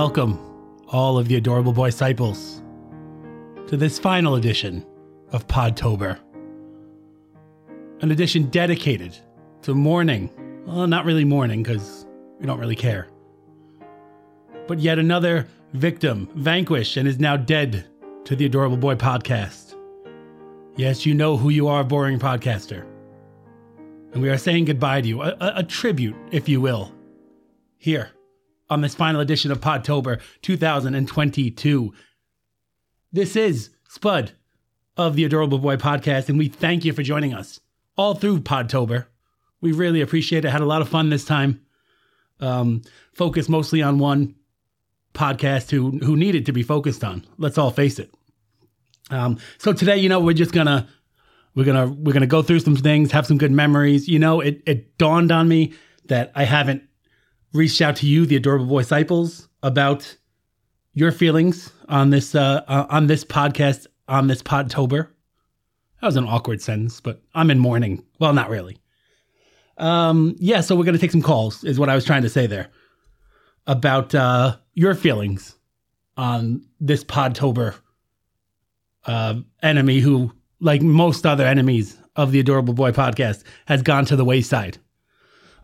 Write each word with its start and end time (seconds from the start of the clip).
welcome 0.00 0.40
all 0.88 1.18
of 1.18 1.28
the 1.28 1.36
adorable 1.36 1.74
boy 1.74 1.90
disciples 1.90 2.62
to 3.66 3.76
this 3.76 3.98
final 3.98 4.34
edition 4.34 4.82
of 5.32 5.46
Podtober. 5.46 6.18
An 8.00 8.10
edition 8.10 8.48
dedicated 8.48 9.14
to 9.60 9.74
mourning. 9.74 10.30
Well, 10.64 10.86
not 10.86 11.04
really 11.04 11.26
mourning 11.26 11.62
because 11.62 12.06
we 12.38 12.46
don't 12.46 12.58
really 12.58 12.76
care. 12.76 13.08
But 14.66 14.78
yet 14.78 14.98
another 14.98 15.46
victim 15.74 16.30
vanquished 16.34 16.96
and 16.96 17.06
is 17.06 17.18
now 17.18 17.36
dead 17.36 17.84
to 18.24 18.34
the 18.34 18.46
Adorable 18.46 18.78
Boy 18.78 18.94
podcast. 18.94 19.76
Yes, 20.76 21.04
you 21.04 21.12
know 21.12 21.36
who 21.36 21.50
you 21.50 21.68
are, 21.68 21.84
boring 21.84 22.18
podcaster. 22.18 22.86
And 24.14 24.22
we 24.22 24.30
are 24.30 24.38
saying 24.38 24.64
goodbye 24.64 25.02
to 25.02 25.08
you, 25.08 25.20
a, 25.20 25.36
a, 25.40 25.52
a 25.56 25.62
tribute, 25.62 26.16
if 26.30 26.48
you 26.48 26.58
will, 26.62 26.90
here 27.76 28.12
on 28.70 28.80
this 28.80 28.94
final 28.94 29.20
edition 29.20 29.50
of 29.50 29.60
Podtober 29.60 30.20
2022. 30.42 31.92
This 33.12 33.34
is 33.34 33.70
Spud 33.88 34.32
of 34.96 35.16
the 35.16 35.24
Adorable 35.24 35.58
Boy 35.58 35.76
podcast, 35.76 36.28
and 36.28 36.38
we 36.38 36.48
thank 36.48 36.84
you 36.84 36.92
for 36.92 37.02
joining 37.02 37.34
us 37.34 37.60
all 37.96 38.14
through 38.14 38.40
Podtober. 38.40 39.06
We 39.60 39.72
really 39.72 40.00
appreciate 40.00 40.44
it. 40.44 40.50
Had 40.50 40.60
a 40.60 40.66
lot 40.66 40.80
of 40.80 40.88
fun 40.88 41.10
this 41.10 41.24
time. 41.24 41.60
Um, 42.38 42.82
focused 43.12 43.50
mostly 43.50 43.82
on 43.82 43.98
one 43.98 44.36
podcast 45.12 45.70
who 45.70 45.98
who 45.98 46.16
needed 46.16 46.46
to 46.46 46.52
be 46.52 46.62
focused 46.62 47.04
on. 47.04 47.26
Let's 47.36 47.58
all 47.58 47.70
face 47.70 47.98
it. 47.98 48.10
Um, 49.10 49.38
so 49.58 49.72
today, 49.72 49.98
you 49.98 50.08
know, 50.08 50.20
we're 50.20 50.32
just 50.32 50.52
gonna 50.52 50.88
we're 51.54 51.64
gonna 51.64 51.88
we're 51.88 52.12
gonna 52.12 52.26
go 52.26 52.40
through 52.40 52.60
some 52.60 52.76
things, 52.76 53.12
have 53.12 53.26
some 53.26 53.36
good 53.36 53.50
memories. 53.50 54.08
You 54.08 54.20
know, 54.20 54.40
it 54.40 54.62
it 54.66 54.96
dawned 54.96 55.32
on 55.32 55.48
me 55.48 55.74
that 56.06 56.32
I 56.34 56.44
haven't 56.44 56.84
reached 57.52 57.80
out 57.80 57.96
to 57.96 58.06
you, 58.06 58.26
the 58.26 58.36
adorable 58.36 58.66
boy 58.66 58.82
disciples, 58.82 59.48
about 59.62 60.16
your 60.94 61.12
feelings 61.12 61.72
on 61.88 62.10
this 62.10 62.34
uh, 62.34 62.62
uh, 62.66 62.86
on 62.90 63.06
this 63.06 63.24
podcast 63.24 63.86
on 64.08 64.26
this 64.26 64.42
Podtober. 64.42 65.08
That 66.00 66.06
was 66.06 66.16
an 66.16 66.24
awkward 66.24 66.62
sentence, 66.62 67.00
but 67.00 67.22
I'm 67.34 67.50
in 67.50 67.58
mourning. 67.58 68.04
Well, 68.18 68.32
not 68.32 68.50
really. 68.50 68.78
Um, 69.78 70.36
yeah, 70.38 70.60
so 70.60 70.76
we're 70.76 70.84
gonna 70.84 70.98
take 70.98 71.10
some 71.10 71.22
calls, 71.22 71.64
is 71.64 71.78
what 71.78 71.88
I 71.88 71.94
was 71.94 72.04
trying 72.04 72.22
to 72.22 72.28
say 72.28 72.46
there 72.46 72.68
about 73.66 74.14
uh, 74.14 74.56
your 74.74 74.94
feelings 74.94 75.56
on 76.16 76.66
this 76.80 77.04
Podtober 77.04 77.74
uh, 79.06 79.34
enemy 79.62 80.00
who, 80.00 80.32
like 80.60 80.82
most 80.82 81.26
other 81.26 81.46
enemies 81.46 81.96
of 82.16 82.32
the 82.32 82.40
Adorable 82.40 82.74
Boy 82.74 82.90
podcast, 82.90 83.44
has 83.66 83.82
gone 83.82 84.04
to 84.06 84.16
the 84.16 84.24
wayside. 84.24 84.78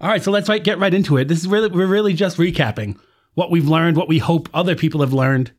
All 0.00 0.08
right, 0.08 0.22
so 0.22 0.30
let's 0.30 0.48
right, 0.48 0.62
get 0.62 0.78
right 0.78 0.92
into 0.92 1.16
it. 1.16 1.26
This 1.28 1.38
is 1.38 1.48
really 1.48 1.68
we're 1.68 1.86
really 1.86 2.12
just 2.12 2.36
recapping 2.36 2.98
what 3.34 3.50
we've 3.50 3.68
learned, 3.68 3.96
what 3.96 4.08
we 4.08 4.18
hope 4.18 4.48
other 4.52 4.74
people 4.74 5.00
have 5.00 5.14
learned, 5.14 5.52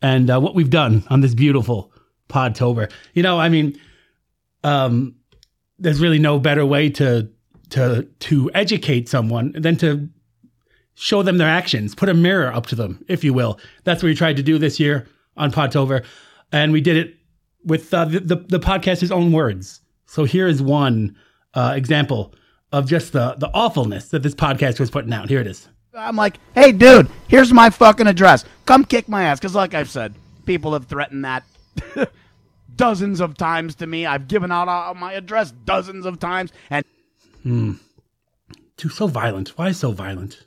and 0.00 0.30
uh, 0.30 0.40
what 0.40 0.54
we've 0.54 0.70
done 0.70 1.04
on 1.08 1.22
this 1.22 1.34
beautiful 1.34 1.92
Podtober. 2.28 2.90
You 3.14 3.22
know, 3.22 3.38
I 3.38 3.48
mean, 3.48 3.78
um, 4.62 5.16
there's 5.78 6.00
really 6.00 6.20
no 6.20 6.38
better 6.38 6.64
way 6.64 6.88
to 6.90 7.28
to 7.70 8.06
to 8.20 8.50
educate 8.54 9.08
someone 9.08 9.52
than 9.56 9.76
to 9.78 10.08
show 10.94 11.22
them 11.22 11.38
their 11.38 11.48
actions, 11.48 11.96
put 11.96 12.08
a 12.08 12.14
mirror 12.14 12.54
up 12.54 12.66
to 12.66 12.76
them, 12.76 13.04
if 13.08 13.24
you 13.24 13.34
will. 13.34 13.58
That's 13.82 14.02
what 14.02 14.08
we 14.08 14.14
tried 14.14 14.36
to 14.36 14.42
do 14.44 14.58
this 14.58 14.78
year 14.78 15.08
on 15.36 15.50
Podtober, 15.50 16.04
and 16.52 16.70
we 16.70 16.80
did 16.80 16.96
it 16.96 17.16
with 17.64 17.92
uh, 17.92 18.04
the, 18.04 18.20
the, 18.20 18.36
the 18.36 18.60
podcaster's 18.60 19.10
own 19.10 19.32
words. 19.32 19.80
So 20.06 20.24
here 20.24 20.46
is 20.46 20.62
one 20.62 21.16
uh, 21.54 21.72
example 21.74 22.34
of 22.74 22.86
just 22.86 23.12
the 23.12 23.36
the 23.38 23.48
awfulness 23.54 24.08
that 24.08 24.24
this 24.24 24.34
podcast 24.34 24.80
was 24.80 24.90
putting 24.90 25.12
out. 25.12 25.28
Here 25.28 25.40
it 25.40 25.46
is. 25.46 25.68
I'm 25.96 26.16
like, 26.16 26.38
hey, 26.56 26.72
dude, 26.72 27.08
here's 27.28 27.52
my 27.52 27.70
fucking 27.70 28.08
address. 28.08 28.44
Come 28.66 28.84
kick 28.84 29.08
my 29.08 29.22
ass. 29.22 29.38
Because, 29.38 29.54
like 29.54 29.74
I've 29.74 29.88
said, 29.88 30.12
people 30.44 30.72
have 30.72 30.86
threatened 30.86 31.24
that 31.24 31.44
dozens 32.76 33.20
of 33.20 33.36
times 33.36 33.76
to 33.76 33.86
me. 33.86 34.06
I've 34.06 34.26
given 34.26 34.50
out 34.50 34.68
uh, 34.68 34.92
my 34.94 35.12
address 35.12 35.52
dozens 35.52 36.04
of 36.04 36.18
times. 36.18 36.52
And 36.68 36.84
Too 38.76 38.88
so 38.88 39.06
violent. 39.06 39.50
Why 39.50 39.70
so 39.70 39.92
violent? 39.92 40.44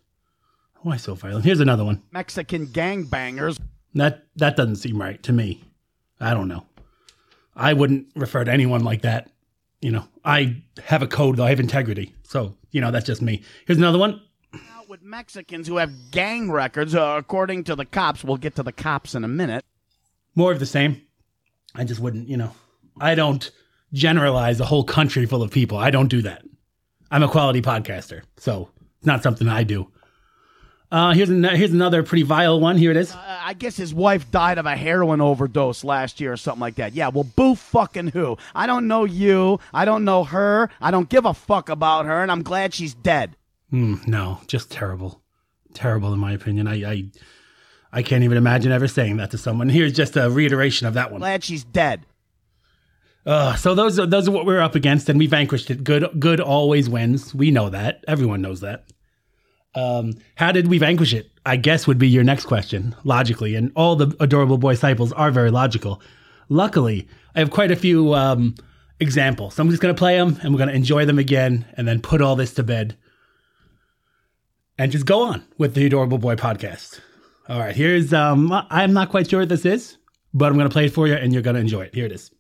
Why 0.81 0.97
so 0.97 1.15
violent? 1.15 1.45
Here's 1.45 1.61
another 1.61 1.85
one. 1.85 2.03
Mexican 2.11 2.67
gangbangers. 2.67 3.57
That 3.93 4.25
that 4.35 4.57
doesn't 4.57 4.75
seem 4.75 5.01
right 5.01 5.23
to 5.23 5.31
me. 5.31 5.63
I 6.19 6.33
don't 6.33 6.49
know. 6.49 6.65
I 7.55 7.71
wouldn't 7.71 8.07
refer 8.15 8.43
to 8.43 8.51
anyone 8.51 8.83
like 8.83 9.03
that. 9.03 9.31
You 9.81 9.91
know, 9.91 10.07
I 10.25 10.63
have 10.83 11.01
a 11.01 11.07
code 11.07 11.37
though. 11.37 11.45
I 11.45 11.49
have 11.49 11.59
integrity. 11.59 12.15
So 12.23 12.55
you 12.71 12.81
know, 12.81 12.91
that's 12.91 13.05
just 13.05 13.21
me. 13.21 13.43
Here's 13.65 13.77
another 13.77 13.99
one. 13.99 14.21
Out 14.75 14.89
with 14.89 15.01
Mexicans 15.01 15.67
who 15.67 15.77
have 15.77 16.11
gang 16.11 16.51
records, 16.51 16.95
uh, 16.95 17.15
according 17.17 17.63
to 17.65 17.75
the 17.75 17.85
cops. 17.85 18.23
We'll 18.23 18.37
get 18.37 18.55
to 18.55 18.63
the 18.63 18.71
cops 18.71 19.15
in 19.15 19.23
a 19.23 19.27
minute. 19.27 19.63
More 20.35 20.51
of 20.51 20.59
the 20.59 20.65
same. 20.65 21.01
I 21.75 21.83
just 21.83 21.99
wouldn't. 21.99 22.27
You 22.27 22.37
know, 22.37 22.51
I 22.99 23.15
don't 23.15 23.51
generalize 23.93 24.59
a 24.59 24.65
whole 24.65 24.83
country 24.83 25.25
full 25.25 25.43
of 25.43 25.51
people. 25.51 25.77
I 25.77 25.91
don't 25.91 26.07
do 26.07 26.21
that. 26.23 26.43
I'm 27.11 27.23
a 27.23 27.27
quality 27.27 27.61
podcaster, 27.61 28.23
so 28.37 28.69
it's 28.97 29.05
not 29.05 29.23
something 29.23 29.47
I 29.47 29.63
do. 29.63 29.91
Uh, 30.89 31.13
here's 31.13 31.29
an, 31.29 31.43
here's 31.43 31.73
another 31.73 32.01
pretty 32.01 32.23
vile 32.23 32.59
one. 32.59 32.77
Here 32.77 32.91
it 32.91 32.97
is. 32.97 33.13
Uh, 33.13 33.39
I 33.43 33.53
guess 33.53 33.75
his 33.75 33.93
wife 33.93 34.31
died 34.31 34.57
of 34.57 34.65
a 34.65 34.75
heroin 34.75 35.19
overdose 35.19 35.83
last 35.83 36.21
year 36.21 36.31
or 36.31 36.37
something 36.37 36.61
like 36.61 36.75
that. 36.75 36.93
Yeah, 36.93 37.09
well, 37.09 37.25
boo 37.25 37.55
fucking 37.55 38.07
who? 38.09 38.37
I 38.55 38.67
don't 38.67 38.87
know 38.87 39.03
you. 39.03 39.59
I 39.73 39.83
don't 39.83 40.05
know 40.05 40.23
her. 40.23 40.69
I 40.79 40.91
don't 40.91 41.09
give 41.09 41.25
a 41.25 41.33
fuck 41.33 41.67
about 41.67 42.05
her, 42.05 42.21
and 42.21 42.31
I'm 42.31 42.41
glad 42.41 42.73
she's 42.73 42.93
dead. 42.93 43.35
Hmm, 43.69 43.95
no, 44.07 44.39
just 44.47 44.71
terrible, 44.71 45.21
terrible 45.73 46.13
in 46.13 46.19
my 46.19 46.31
opinion. 46.31 46.67
I, 46.67 46.89
I 46.89 47.03
I 47.91 48.01
can't 48.01 48.23
even 48.23 48.37
imagine 48.37 48.71
ever 48.71 48.87
saying 48.87 49.17
that 49.17 49.31
to 49.31 49.37
someone. 49.37 49.67
Here's 49.67 49.93
just 49.93 50.15
a 50.15 50.29
reiteration 50.29 50.87
of 50.87 50.93
that 50.93 51.11
one. 51.11 51.19
Glad 51.19 51.43
she's 51.43 51.65
dead. 51.65 52.05
Uh, 53.25 53.55
so 53.55 53.75
those 53.75 53.99
are 53.99 54.05
those 54.05 54.29
are 54.29 54.31
what 54.31 54.45
we're 54.45 54.61
up 54.61 54.75
against, 54.75 55.09
and 55.09 55.19
we 55.19 55.27
vanquished 55.27 55.69
it. 55.69 55.83
Good 55.83 56.17
good 56.17 56.39
always 56.39 56.89
wins. 56.89 57.35
We 57.35 57.51
know 57.51 57.69
that. 57.69 58.05
Everyone 58.07 58.41
knows 58.41 58.61
that. 58.61 58.85
Um, 59.75 60.13
how 60.35 60.51
did 60.51 60.67
we 60.67 60.77
vanquish 60.77 61.13
it? 61.13 61.29
I 61.45 61.55
guess 61.55 61.87
would 61.87 61.97
be 61.97 62.07
your 62.09 62.23
next 62.23 62.45
question, 62.45 62.95
logically. 63.03 63.55
And 63.55 63.71
all 63.75 63.95
the 63.95 64.15
adorable 64.19 64.57
boy 64.57 64.73
disciples 64.73 65.13
are 65.13 65.31
very 65.31 65.51
logical. 65.51 66.01
Luckily, 66.49 67.07
I 67.35 67.39
have 67.39 67.51
quite 67.51 67.71
a 67.71 67.75
few 67.75 68.13
um, 68.13 68.55
examples. 68.99 69.55
So 69.55 69.63
I'm 69.63 69.69
just 69.69 69.81
going 69.81 69.93
to 69.93 69.97
play 69.99 70.17
them, 70.17 70.39
and 70.41 70.51
we're 70.51 70.57
going 70.57 70.69
to 70.69 70.75
enjoy 70.75 71.05
them 71.05 71.19
again, 71.19 71.65
and 71.75 71.87
then 71.87 72.01
put 72.01 72.21
all 72.21 72.35
this 72.35 72.53
to 72.55 72.63
bed, 72.63 72.97
and 74.77 74.91
just 74.91 75.05
go 75.05 75.21
on 75.23 75.43
with 75.57 75.73
the 75.73 75.85
adorable 75.85 76.17
boy 76.17 76.35
podcast. 76.35 76.99
All 77.49 77.59
right, 77.59 77.75
here's 77.75 78.13
um, 78.13 78.51
I'm 78.69 78.93
not 78.93 79.09
quite 79.09 79.29
sure 79.29 79.39
what 79.41 79.49
this 79.49 79.65
is, 79.65 79.97
but 80.33 80.47
I'm 80.47 80.57
going 80.57 80.69
to 80.69 80.73
play 80.73 80.85
it 80.85 80.93
for 80.93 81.07
you, 81.07 81.13
and 81.13 81.31
you're 81.31 81.41
going 81.41 81.55
to 81.55 81.61
enjoy 81.61 81.81
it. 81.81 81.93
Here 81.93 82.05
it 82.05 82.11
is. 82.11 82.31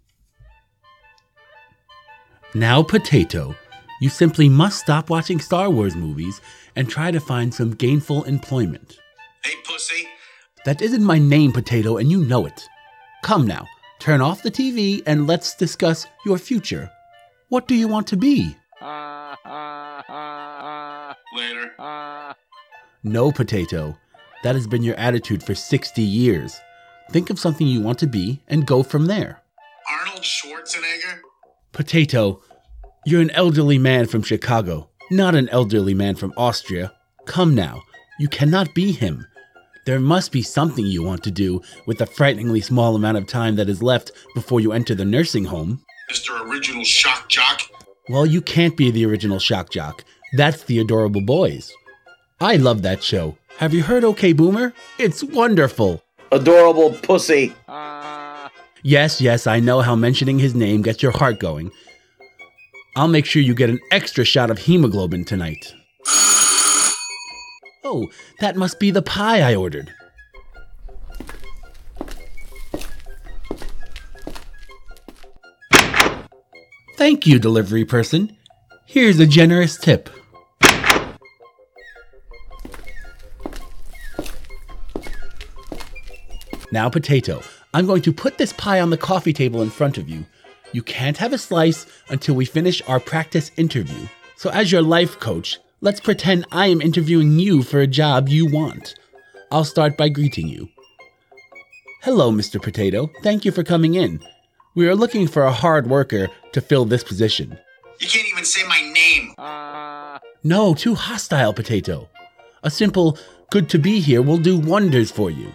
Now, 2.53 2.81
potato, 2.81 3.55
you 4.01 4.09
simply 4.09 4.49
must 4.49 4.79
stop 4.79 5.09
watching 5.09 5.39
Star 5.39 5.69
Wars 5.69 5.95
movies 5.95 6.41
and 6.75 6.89
try 6.89 7.11
to 7.11 7.19
find 7.19 7.53
some 7.53 7.71
gainful 7.71 8.23
employment. 8.23 8.97
Hey, 9.43 9.53
pussy. 9.63 10.07
That 10.65 10.81
isn't 10.81 11.03
my 11.03 11.17
name, 11.17 11.51
Potato, 11.51 11.97
and 11.97 12.11
you 12.11 12.25
know 12.25 12.45
it. 12.45 12.67
Come 13.23 13.47
now, 13.47 13.67
turn 13.99 14.21
off 14.21 14.43
the 14.43 14.51
TV 14.51 15.01
and 15.05 15.27
let's 15.27 15.55
discuss 15.55 16.05
your 16.25 16.37
future. 16.37 16.91
What 17.49 17.67
do 17.67 17.75
you 17.75 17.87
want 17.87 18.07
to 18.07 18.17
be? 18.17 18.55
Later. 21.35 22.35
No, 23.03 23.31
Potato. 23.31 23.97
That 24.43 24.55
has 24.55 24.67
been 24.67 24.83
your 24.83 24.95
attitude 24.95 25.41
for 25.41 25.55
60 25.55 26.01
years. 26.01 26.59
Think 27.11 27.29
of 27.29 27.39
something 27.39 27.65
you 27.65 27.81
want 27.81 27.99
to 27.99 28.07
be 28.07 28.41
and 28.47 28.67
go 28.67 28.83
from 28.83 29.05
there. 29.05 29.41
Arnold 29.89 30.23
Schwarzenegger? 30.23 31.19
Potato, 31.71 32.41
you're 33.07 33.21
an 33.21 33.31
elderly 33.31 33.77
man 33.77 34.05
from 34.05 34.21
Chicago, 34.21 34.89
not 35.09 35.33
an 35.33 35.47
elderly 35.47 35.93
man 35.93 36.13
from 36.13 36.33
Austria. 36.35 36.91
Come 37.25 37.55
now, 37.55 37.81
you 38.19 38.27
cannot 38.27 38.73
be 38.75 38.91
him. 38.91 39.25
There 39.85 40.01
must 40.01 40.33
be 40.33 40.41
something 40.41 40.85
you 40.85 41.03
want 41.03 41.23
to 41.23 41.31
do 41.31 41.61
with 41.85 41.99
the 41.99 42.05
frighteningly 42.05 42.59
small 42.59 42.97
amount 42.97 43.17
of 43.17 43.25
time 43.25 43.55
that 43.55 43.69
is 43.69 43.81
left 43.81 44.11
before 44.35 44.59
you 44.59 44.73
enter 44.73 44.93
the 44.93 45.05
nursing 45.05 45.45
home. 45.45 45.85
Mr. 46.11 46.45
Original 46.49 46.83
Shock 46.83 47.29
Jock? 47.29 47.61
Well, 48.09 48.25
you 48.25 48.41
can't 48.41 48.75
be 48.75 48.91
the 48.91 49.05
original 49.05 49.39
shock 49.39 49.69
jock. 49.69 50.03
That's 50.33 50.63
the 50.63 50.79
adorable 50.79 51.21
boys. 51.21 51.71
I 52.41 52.57
love 52.57 52.81
that 52.81 53.03
show. 53.03 53.37
Have 53.57 53.73
you 53.73 53.83
heard 53.83 54.03
OK 54.03 54.33
Boomer? 54.33 54.73
It's 54.99 55.23
wonderful. 55.23 56.03
adorable 56.33 56.91
pussy. 56.91 57.53
Yes, 58.83 59.21
yes, 59.21 59.47
I 59.47 59.59
know 59.61 59.79
how 59.79 59.95
mentioning 59.95 60.39
his 60.39 60.53
name 60.55 60.81
gets 60.81 61.01
your 61.01 61.11
heart 61.13 61.39
going. 61.39 61.71
I'll 62.97 63.07
make 63.07 63.27
sure 63.27 63.43
you 63.43 63.53
get 63.53 63.69
an 63.69 63.79
extra 63.91 64.25
shot 64.25 64.49
of 64.49 64.57
hemoglobin 64.57 65.23
tonight. 65.23 65.71
Oh, 67.83 68.07
that 68.39 68.55
must 68.55 68.79
be 68.79 68.89
the 68.89 69.03
pie 69.03 69.41
I 69.41 69.53
ordered. 69.53 69.93
Thank 76.97 77.27
you, 77.27 77.37
delivery 77.37 77.85
person. 77.85 78.35
Here's 78.87 79.19
a 79.19 79.27
generous 79.27 79.77
tip. 79.77 80.09
Now, 86.71 86.89
Potato, 86.89 87.43
I'm 87.75 87.85
going 87.85 88.01
to 88.01 88.11
put 88.11 88.39
this 88.39 88.53
pie 88.53 88.81
on 88.81 88.89
the 88.89 88.97
coffee 88.97 89.33
table 89.33 89.61
in 89.61 89.69
front 89.69 89.99
of 89.99 90.09
you. 90.09 90.25
You 90.73 90.83
can't 90.83 91.17
have 91.17 91.33
a 91.33 91.37
slice 91.37 91.85
until 92.09 92.35
we 92.35 92.45
finish 92.45 92.81
our 92.87 92.99
practice 92.99 93.51
interview. 93.57 94.07
So, 94.35 94.49
as 94.49 94.71
your 94.71 94.81
life 94.81 95.19
coach, 95.19 95.59
let's 95.81 95.99
pretend 95.99 96.45
I 96.51 96.67
am 96.67 96.81
interviewing 96.81 97.39
you 97.39 97.63
for 97.63 97.79
a 97.79 97.87
job 97.87 98.29
you 98.29 98.45
want. 98.45 98.95
I'll 99.51 99.63
start 99.63 99.97
by 99.97 100.09
greeting 100.09 100.47
you. 100.47 100.69
Hello, 102.03 102.31
Mr. 102.31 102.61
Potato. 102.61 103.09
Thank 103.23 103.45
you 103.45 103.51
for 103.51 103.63
coming 103.63 103.95
in. 103.95 104.19
We 104.75 104.87
are 104.87 104.95
looking 104.95 105.27
for 105.27 105.43
a 105.43 105.51
hard 105.51 105.87
worker 105.87 106.27
to 106.51 106.61
fill 106.61 106.85
this 106.85 107.03
position. 107.03 107.57
You 107.99 108.07
can't 108.07 108.27
even 108.27 108.45
say 108.45 108.61
my 108.67 108.79
name. 108.93 109.33
Ah. 109.37 110.19
No, 110.43 110.73
too 110.75 110.93
hostile, 110.93 111.53
Potato. 111.53 112.07
A 112.63 112.69
simple, 112.69 113.17
good 113.49 113.69
to 113.69 113.79
be 113.79 113.99
here 113.99 114.21
will 114.21 114.37
do 114.37 114.57
wonders 114.57 115.09
for 115.09 115.31
you. 115.31 115.51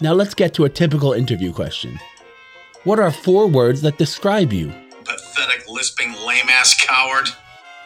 Now 0.00 0.12
let's 0.12 0.34
get 0.34 0.52
to 0.54 0.64
a 0.64 0.68
typical 0.68 1.12
interview 1.12 1.52
question. 1.52 1.98
What 2.84 2.98
are 2.98 3.10
four 3.10 3.46
words 3.46 3.82
that 3.82 3.98
describe 3.98 4.54
you? 4.54 4.72
Pathetic, 5.04 5.68
lisping, 5.68 6.14
lame 6.26 6.48
ass 6.48 6.74
coward. 6.82 7.28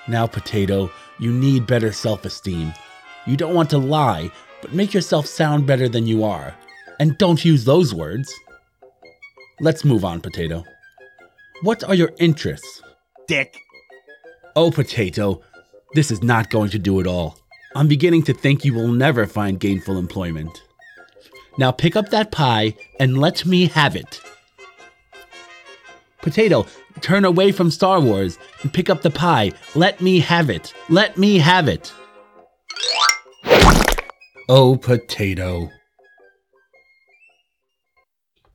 Now, 0.06 0.28
Potato, 0.28 0.88
you 1.18 1.32
need 1.32 1.66
better 1.66 1.90
self 1.90 2.24
esteem. 2.24 2.72
You 3.26 3.36
don't 3.36 3.54
want 3.54 3.70
to 3.70 3.78
lie, 3.78 4.30
but 4.62 4.72
make 4.72 4.94
yourself 4.94 5.26
sound 5.26 5.66
better 5.66 5.88
than 5.88 6.06
you 6.06 6.22
are. 6.22 6.54
And 7.00 7.18
don't 7.18 7.44
use 7.44 7.64
those 7.64 7.92
words. 7.92 8.32
Let's 9.60 9.84
move 9.84 10.04
on, 10.04 10.20
Potato. 10.20 10.64
What 11.62 11.82
are 11.82 11.94
your 11.96 12.12
interests? 12.18 12.80
Dick. 13.26 13.56
Oh, 14.54 14.70
Potato, 14.70 15.42
this 15.94 16.12
is 16.12 16.22
not 16.22 16.50
going 16.50 16.70
to 16.70 16.78
do 16.78 17.00
it 17.00 17.08
all. 17.08 17.36
I'm 17.74 17.88
beginning 17.88 18.22
to 18.24 18.32
think 18.32 18.64
you 18.64 18.74
will 18.74 18.92
never 18.92 19.26
find 19.26 19.58
gainful 19.58 19.98
employment. 19.98 20.62
Now 21.58 21.72
pick 21.72 21.96
up 21.96 22.10
that 22.10 22.30
pie 22.30 22.76
and 23.00 23.18
let 23.18 23.44
me 23.44 23.66
have 23.66 23.96
it. 23.96 24.20
Potato, 26.24 26.66
turn 27.02 27.26
away 27.26 27.52
from 27.52 27.70
Star 27.70 28.00
Wars 28.00 28.38
and 28.62 28.72
pick 28.72 28.88
up 28.88 29.02
the 29.02 29.10
pie. 29.10 29.52
Let 29.74 30.00
me 30.00 30.20
have 30.20 30.48
it. 30.48 30.72
Let 30.88 31.18
me 31.18 31.38
have 31.38 31.68
it. 31.68 31.92
Oh, 34.48 34.76
Potato. 34.76 35.70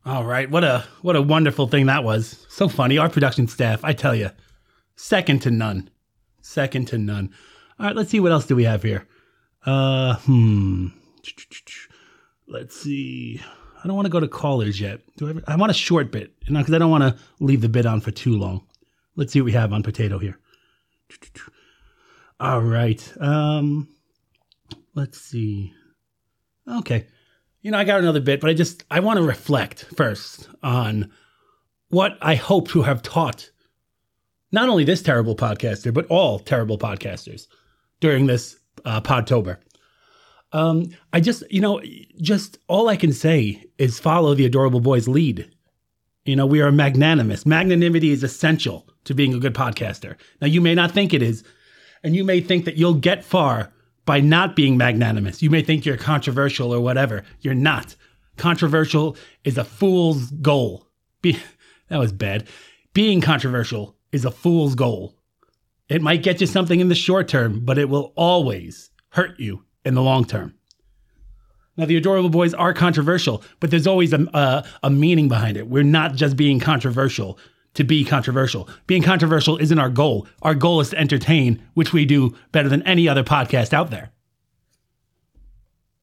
All 0.03 0.25
right, 0.25 0.49
what 0.49 0.63
a 0.63 0.83
what 1.03 1.15
a 1.15 1.21
wonderful 1.21 1.67
thing 1.67 1.85
that 1.85 2.03
was. 2.03 2.45
So 2.49 2.67
funny. 2.67 2.97
Our 2.97 3.09
production 3.09 3.47
staff, 3.47 3.83
I 3.83 3.93
tell 3.93 4.15
you, 4.15 4.31
second 4.95 5.43
to 5.43 5.51
none. 5.51 5.91
Second 6.41 6.87
to 6.87 6.97
none. 6.97 7.29
All 7.79 7.85
right, 7.85 7.95
let's 7.95 8.09
see 8.09 8.19
what 8.19 8.31
else 8.31 8.47
do 8.47 8.55
we 8.55 8.63
have 8.63 8.81
here. 8.81 9.07
Uh, 9.65 10.15
hmm. 10.15 10.87
Let's 12.47 12.81
see. 12.81 13.41
I 13.81 13.87
don't 13.87 13.95
want 13.95 14.05
to 14.05 14.11
go 14.11 14.19
to 14.19 14.27
callers 14.27 14.79
yet. 14.79 15.01
Do 15.17 15.41
I? 15.47 15.53
I 15.53 15.55
want 15.55 15.71
a 15.71 15.75
short 15.75 16.11
bit, 16.11 16.33
you 16.45 16.53
know, 16.53 16.59
because 16.59 16.73
I 16.73 16.77
don't 16.77 16.91
want 16.91 17.03
to 17.03 17.17
leave 17.39 17.61
the 17.61 17.69
bit 17.69 17.85
on 17.85 18.01
for 18.01 18.11
too 18.11 18.37
long. 18.37 18.65
Let's 19.15 19.33
see 19.33 19.41
what 19.41 19.45
we 19.45 19.51
have 19.53 19.73
on 19.73 19.83
potato 19.83 20.17
here. 20.19 20.39
All 22.39 22.61
right. 22.61 23.13
Um, 23.19 23.87
let's 24.95 25.19
see. 25.19 25.73
Okay. 26.67 27.07
You 27.61 27.71
know, 27.71 27.77
I 27.77 27.83
got 27.83 27.99
another 27.99 28.21
bit, 28.21 28.39
but 28.39 28.49
I 28.49 28.53
just 28.53 28.83
I 28.89 28.99
want 29.01 29.17
to 29.17 29.23
reflect 29.23 29.85
first 29.95 30.47
on 30.63 31.11
what 31.89 32.17
I 32.21 32.35
hope 32.35 32.69
to 32.69 32.83
have 32.83 33.01
taught 33.01 33.49
not 34.51 34.69
only 34.69 34.83
this 34.83 35.01
terrible 35.01 35.35
podcaster, 35.35 35.93
but 35.93 36.05
all 36.07 36.39
terrible 36.39 36.77
podcasters 36.77 37.47
during 37.99 38.25
this 38.25 38.57
uh, 38.85 39.01
Podtober. 39.01 39.57
Um, 40.51 40.89
I 41.13 41.19
just, 41.19 41.43
you 41.51 41.61
know, 41.61 41.81
just 42.19 42.57
all 42.67 42.89
I 42.89 42.95
can 42.95 43.13
say 43.13 43.63
is 43.77 43.99
follow 43.99 44.33
the 44.33 44.45
adorable 44.45 44.79
boy's 44.79 45.07
lead. 45.07 45.49
You 46.25 46.35
know, 46.35 46.45
we 46.45 46.61
are 46.61 46.71
magnanimous. 46.71 47.45
Magnanimity 47.45 48.11
is 48.11 48.23
essential 48.23 48.87
to 49.05 49.13
being 49.13 49.33
a 49.33 49.39
good 49.39 49.53
podcaster. 49.53 50.15
Now, 50.41 50.47
you 50.47 50.61
may 50.61 50.75
not 50.75 50.91
think 50.91 51.13
it 51.13 51.21
is, 51.21 51.43
and 52.03 52.15
you 52.15 52.23
may 52.23 52.41
think 52.41 52.65
that 52.65 52.77
you'll 52.77 52.95
get 52.95 53.23
far 53.23 53.71
by 54.05 54.19
not 54.19 54.55
being 54.55 54.77
magnanimous. 54.77 55.41
You 55.41 55.49
may 55.49 55.61
think 55.61 55.85
you're 55.85 55.97
controversial 55.97 56.73
or 56.73 56.81
whatever. 56.81 57.23
You're 57.41 57.53
not. 57.53 57.95
Controversial 58.37 59.17
is 59.43 59.57
a 59.57 59.63
fool's 59.63 60.31
goal. 60.31 60.87
Be- 61.21 61.39
that 61.89 61.97
was 61.99 62.11
bad. 62.11 62.47
Being 62.93 63.21
controversial 63.21 63.95
is 64.11 64.25
a 64.25 64.31
fool's 64.31 64.75
goal. 64.75 65.15
It 65.89 66.01
might 66.01 66.23
get 66.23 66.41
you 66.41 66.47
something 66.47 66.79
in 66.79 66.89
the 66.89 66.95
short 66.95 67.27
term, 67.27 67.61
but 67.65 67.77
it 67.77 67.89
will 67.89 68.13
always 68.15 68.91
hurt 69.09 69.39
you 69.39 69.63
in 69.85 69.95
the 69.95 70.01
long 70.01 70.25
term. 70.25 70.53
Now, 71.77 71.85
the 71.85 71.95
adorable 71.95 72.29
boys 72.29 72.53
are 72.53 72.73
controversial, 72.73 73.41
but 73.61 73.71
there's 73.71 73.87
always 73.87 74.11
a, 74.11 74.27
a, 74.33 74.65
a, 74.83 74.89
meaning 74.89 75.29
behind 75.29 75.55
it. 75.55 75.69
We're 75.69 75.83
not 75.83 76.13
just 76.13 76.35
being 76.35 76.59
controversial 76.59 77.39
to 77.75 77.85
be 77.85 78.03
controversial. 78.03 78.67
Being 78.85 79.01
controversial 79.01 79.57
isn't 79.57 79.79
our 79.79 79.89
goal. 79.89 80.27
Our 80.41 80.55
goal 80.55 80.81
is 80.81 80.89
to 80.89 80.97
entertain, 80.97 81.63
which 81.75 81.93
we 81.93 82.03
do 82.03 82.35
better 82.51 82.67
than 82.67 82.83
any 82.83 83.07
other 83.07 83.23
podcast 83.23 83.71
out 83.71 83.91
there. 83.91 84.11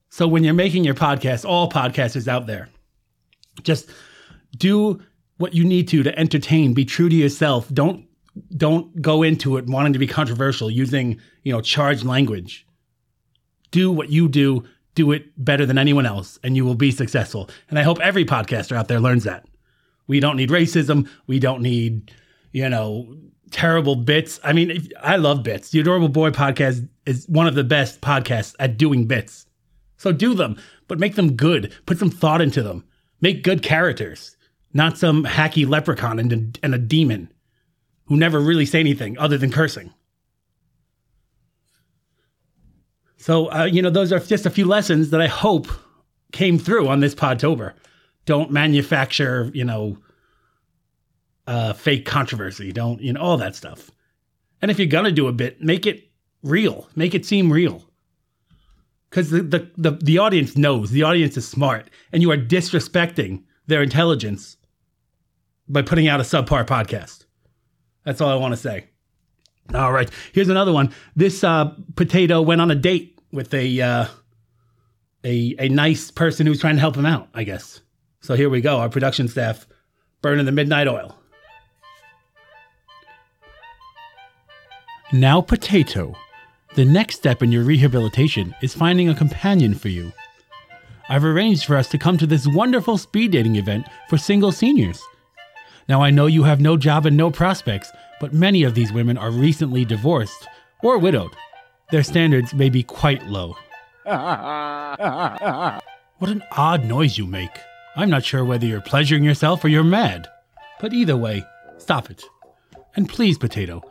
So, 0.08 0.26
when 0.26 0.44
you're 0.44 0.54
making 0.54 0.84
your 0.84 0.94
podcast, 0.94 1.44
all 1.44 1.70
podcasters 1.70 2.26
out 2.26 2.46
there, 2.46 2.70
just 3.62 3.90
do 4.56 5.02
what 5.36 5.54
you 5.54 5.62
need 5.64 5.88
to 5.88 6.02
to 6.02 6.18
entertain. 6.18 6.72
Be 6.72 6.86
true 6.86 7.10
to 7.10 7.14
yourself. 7.14 7.68
Don't 7.68 8.06
don't 8.56 9.00
go 9.00 9.22
into 9.22 9.56
it 9.56 9.66
wanting 9.66 9.92
to 9.92 9.98
be 9.98 10.06
controversial 10.06 10.70
using 10.70 11.20
you 11.42 11.52
know 11.52 11.60
charged 11.60 12.04
language 12.04 12.65
do 13.70 13.90
what 13.90 14.10
you 14.10 14.28
do, 14.28 14.64
do 14.94 15.12
it 15.12 15.26
better 15.42 15.66
than 15.66 15.78
anyone 15.78 16.06
else, 16.06 16.38
and 16.42 16.56
you 16.56 16.64
will 16.64 16.74
be 16.74 16.90
successful. 16.90 17.50
And 17.68 17.78
I 17.78 17.82
hope 17.82 18.00
every 18.00 18.24
podcaster 18.24 18.76
out 18.76 18.88
there 18.88 19.00
learns 19.00 19.24
that. 19.24 19.46
We 20.06 20.20
don't 20.20 20.36
need 20.36 20.50
racism. 20.50 21.08
We 21.26 21.38
don't 21.38 21.62
need, 21.62 22.12
you 22.52 22.68
know, 22.68 23.16
terrible 23.50 23.96
bits. 23.96 24.40
I 24.42 24.52
mean, 24.52 24.88
I 25.02 25.16
love 25.16 25.42
bits. 25.42 25.70
The 25.70 25.80
Adorable 25.80 26.08
Boy 26.08 26.30
podcast 26.30 26.88
is 27.04 27.26
one 27.28 27.46
of 27.46 27.54
the 27.54 27.64
best 27.64 28.00
podcasts 28.00 28.54
at 28.58 28.78
doing 28.78 29.06
bits. 29.06 29.46
So 29.96 30.12
do 30.12 30.34
them, 30.34 30.58
but 30.88 30.98
make 30.98 31.14
them 31.14 31.36
good. 31.36 31.72
Put 31.86 31.98
some 31.98 32.10
thought 32.10 32.40
into 32.40 32.62
them. 32.62 32.84
Make 33.20 33.42
good 33.42 33.62
characters, 33.62 34.36
not 34.72 34.98
some 34.98 35.24
hacky 35.24 35.66
leprechaun 35.66 36.18
and 36.18 36.32
a, 36.32 36.64
and 36.64 36.74
a 36.74 36.78
demon 36.78 37.32
who 38.06 38.16
never 38.16 38.38
really 38.38 38.66
say 38.66 38.80
anything 38.80 39.18
other 39.18 39.38
than 39.38 39.50
cursing. 39.50 39.92
So, 43.26 43.50
uh, 43.50 43.64
you 43.64 43.82
know, 43.82 43.90
those 43.90 44.12
are 44.12 44.20
just 44.20 44.46
a 44.46 44.50
few 44.50 44.66
lessons 44.66 45.10
that 45.10 45.20
I 45.20 45.26
hope 45.26 45.66
came 46.30 46.60
through 46.60 46.86
on 46.86 47.00
this 47.00 47.12
Podtober. 47.12 47.72
Don't 48.24 48.52
manufacture, 48.52 49.50
you 49.52 49.64
know, 49.64 49.98
uh, 51.48 51.72
fake 51.72 52.06
controversy. 52.06 52.70
Don't, 52.70 53.00
you 53.00 53.12
know, 53.12 53.20
all 53.20 53.36
that 53.38 53.56
stuff. 53.56 53.90
And 54.62 54.70
if 54.70 54.78
you're 54.78 54.86
going 54.86 55.06
to 55.06 55.10
do 55.10 55.26
a 55.26 55.32
bit, 55.32 55.60
make 55.60 55.86
it 55.86 56.08
real, 56.44 56.88
make 56.94 57.16
it 57.16 57.26
seem 57.26 57.52
real. 57.52 57.82
Because 59.10 59.30
the, 59.30 59.42
the, 59.42 59.70
the, 59.76 59.90
the 59.90 60.18
audience 60.18 60.56
knows, 60.56 60.92
the 60.92 61.02
audience 61.02 61.36
is 61.36 61.48
smart, 61.48 61.90
and 62.12 62.22
you 62.22 62.30
are 62.30 62.38
disrespecting 62.38 63.42
their 63.66 63.82
intelligence 63.82 64.56
by 65.66 65.82
putting 65.82 66.06
out 66.06 66.20
a 66.20 66.22
subpar 66.22 66.64
podcast. 66.64 67.24
That's 68.04 68.20
all 68.20 68.30
I 68.30 68.36
want 68.36 68.52
to 68.52 68.56
say. 68.56 68.86
All 69.74 69.90
right, 69.90 70.08
here's 70.32 70.48
another 70.48 70.72
one. 70.72 70.94
This 71.16 71.42
uh, 71.42 71.72
potato 71.96 72.40
went 72.40 72.60
on 72.60 72.70
a 72.70 72.76
date 72.76 73.14
with 73.36 73.54
a 73.54 73.80
uh, 73.80 74.06
a 75.22 75.54
a 75.60 75.68
nice 75.68 76.10
person 76.10 76.46
who's 76.46 76.60
trying 76.60 76.74
to 76.74 76.80
help 76.80 76.96
him 76.96 77.06
out. 77.06 77.28
I 77.34 77.44
guess. 77.44 77.80
So 78.20 78.34
here 78.34 78.50
we 78.50 78.60
go. 78.60 78.78
Our 78.78 78.88
production 78.88 79.28
staff 79.28 79.68
burning 80.22 80.46
the 80.46 80.52
midnight 80.52 80.88
oil. 80.88 81.16
Now, 85.12 85.40
potato. 85.40 86.16
The 86.74 86.84
next 86.84 87.16
step 87.16 87.42
in 87.42 87.52
your 87.52 87.62
rehabilitation 87.62 88.54
is 88.60 88.74
finding 88.74 89.08
a 89.08 89.14
companion 89.14 89.74
for 89.74 89.88
you. 89.88 90.12
I've 91.08 91.24
arranged 91.24 91.64
for 91.64 91.76
us 91.76 91.88
to 91.90 91.98
come 91.98 92.18
to 92.18 92.26
this 92.26 92.48
wonderful 92.48 92.98
speed 92.98 93.30
dating 93.30 93.54
event 93.56 93.86
for 94.08 94.18
single 94.18 94.50
seniors. 94.50 95.00
Now, 95.88 96.02
I 96.02 96.10
know 96.10 96.26
you 96.26 96.42
have 96.42 96.60
no 96.60 96.76
job 96.76 97.06
and 97.06 97.16
no 97.16 97.30
prospects, 97.30 97.90
but 98.20 98.34
many 98.34 98.64
of 98.64 98.74
these 98.74 98.92
women 98.92 99.16
are 99.16 99.30
recently 99.30 99.84
divorced 99.84 100.48
or 100.82 100.98
widowed. 100.98 101.30
Their 101.90 102.02
standards 102.02 102.52
may 102.52 102.68
be 102.68 102.82
quite 102.82 103.26
low. 103.26 103.56
what 104.04 104.20
an 106.30 106.42
odd 106.52 106.84
noise 106.84 107.16
you 107.16 107.26
make. 107.26 107.50
I'm 107.96 108.10
not 108.10 108.24
sure 108.24 108.44
whether 108.44 108.66
you're 108.66 108.80
pleasuring 108.80 109.22
yourself 109.24 109.64
or 109.64 109.68
you're 109.68 109.84
mad. 109.84 110.28
But 110.80 110.92
either 110.92 111.16
way, 111.16 111.44
stop 111.78 112.10
it. 112.10 112.24
And 112.96 113.08
please, 113.08 113.38
Potato, 113.38 113.82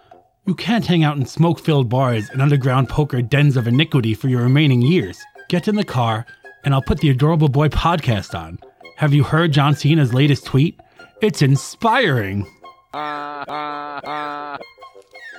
you 0.45 0.55
can't 0.55 0.85
hang 0.85 1.03
out 1.03 1.17
in 1.17 1.25
smoke 1.25 1.59
filled 1.59 1.89
bars 1.89 2.29
and 2.29 2.41
underground 2.41 2.89
poker 2.89 3.21
dens 3.21 3.55
of 3.57 3.67
iniquity 3.67 4.13
for 4.13 4.27
your 4.27 4.43
remaining 4.43 4.81
years. 4.81 5.17
Get 5.47 5.67
in 5.67 5.75
the 5.75 5.83
car, 5.83 6.25
and 6.63 6.73
I'll 6.73 6.81
put 6.81 6.99
the 6.99 7.09
Adorable 7.09 7.49
Boy 7.49 7.69
podcast 7.69 8.37
on. 8.37 8.59
Have 8.97 9.13
you 9.13 9.23
heard 9.23 9.51
John 9.53 9.75
Cena's 9.75 10.13
latest 10.13 10.45
tweet? 10.45 10.79
It's 11.21 11.41
inspiring. 11.41 12.45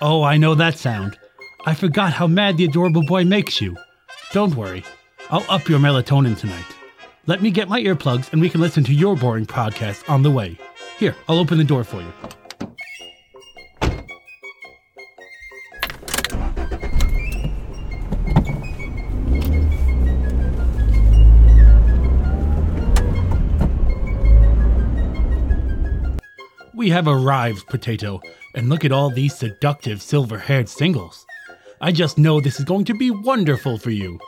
Oh, 0.02 0.22
I 0.22 0.36
know 0.36 0.54
that 0.54 0.76
sound. 0.76 1.18
I 1.68 1.74
forgot 1.74 2.12
how 2.12 2.28
mad 2.28 2.56
the 2.56 2.64
adorable 2.64 3.04
boy 3.04 3.24
makes 3.24 3.60
you. 3.60 3.76
Don't 4.30 4.54
worry, 4.54 4.84
I'll 5.30 5.44
up 5.48 5.68
your 5.68 5.80
melatonin 5.80 6.38
tonight. 6.38 6.64
Let 7.26 7.42
me 7.42 7.50
get 7.50 7.68
my 7.68 7.82
earplugs 7.82 8.32
and 8.32 8.40
we 8.40 8.48
can 8.48 8.60
listen 8.60 8.84
to 8.84 8.94
your 8.94 9.16
boring 9.16 9.46
podcast 9.46 10.08
on 10.08 10.22
the 10.22 10.30
way. 10.30 10.56
Here, 10.96 11.16
I'll 11.28 11.40
open 11.40 11.58
the 11.58 11.64
door 11.64 11.82
for 11.82 12.00
you. 12.00 12.12
We 26.76 26.90
have 26.90 27.08
arrived, 27.08 27.66
Potato, 27.66 28.20
and 28.54 28.68
look 28.68 28.84
at 28.84 28.92
all 28.92 29.10
these 29.10 29.34
seductive 29.34 30.00
silver 30.00 30.38
haired 30.38 30.68
singles. 30.68 31.26
I 31.80 31.92
just 31.92 32.16
know 32.16 32.40
this 32.40 32.58
is 32.58 32.64
going 32.64 32.86
to 32.86 32.94
be 32.94 33.10
wonderful 33.10 33.78
for 33.78 33.90
you. 33.90 34.18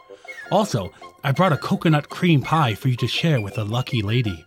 Also, 0.51 0.91
I 1.25 1.33
brought 1.33 1.53
a 1.53 1.57
coconut 1.57 2.09
cream 2.09 2.43
pie 2.43 2.75
for 2.75 2.89
you 2.89 2.97
to 2.97 3.09
share 3.09 3.41
with 3.41 3.59
a 3.59 3.65
lucky 3.65 4.03
lady. 4.03 4.47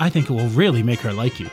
I 0.00 0.10
think 0.10 0.28
it 0.28 0.32
will 0.32 0.48
really 0.48 0.82
make 0.82 1.00
her 1.00 1.12
like 1.12 1.38
you. 1.38 1.50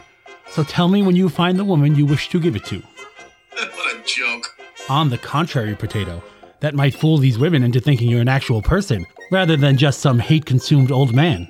So 0.50 0.64
tell 0.64 0.88
me 0.88 1.04
when 1.04 1.16
you 1.16 1.30
find 1.30 1.58
the 1.58 1.66
woman 1.66 1.96
you 1.96 2.06
wish 2.06 2.30
to 2.30 2.40
give 2.40 2.56
it 2.56 2.66
to. 2.66 2.80
what 3.52 3.96
a 3.96 4.04
joke. 4.06 4.46
On 4.90 5.10
the 5.10 5.18
contrary, 5.18 5.76
Potato, 5.76 6.24
that 6.62 6.76
might 6.76 6.96
fool 6.96 7.18
these 7.18 7.38
women 7.38 7.64
into 7.64 7.80
thinking 7.80 8.10
you're 8.10 8.22
an 8.22 8.28
actual 8.28 8.62
person, 8.62 9.06
rather 9.32 9.58
than 9.58 9.78
just 9.78 10.00
some 10.00 10.20
hate 10.20 10.46
consumed 10.46 10.92
old 10.92 11.14
man. 11.14 11.48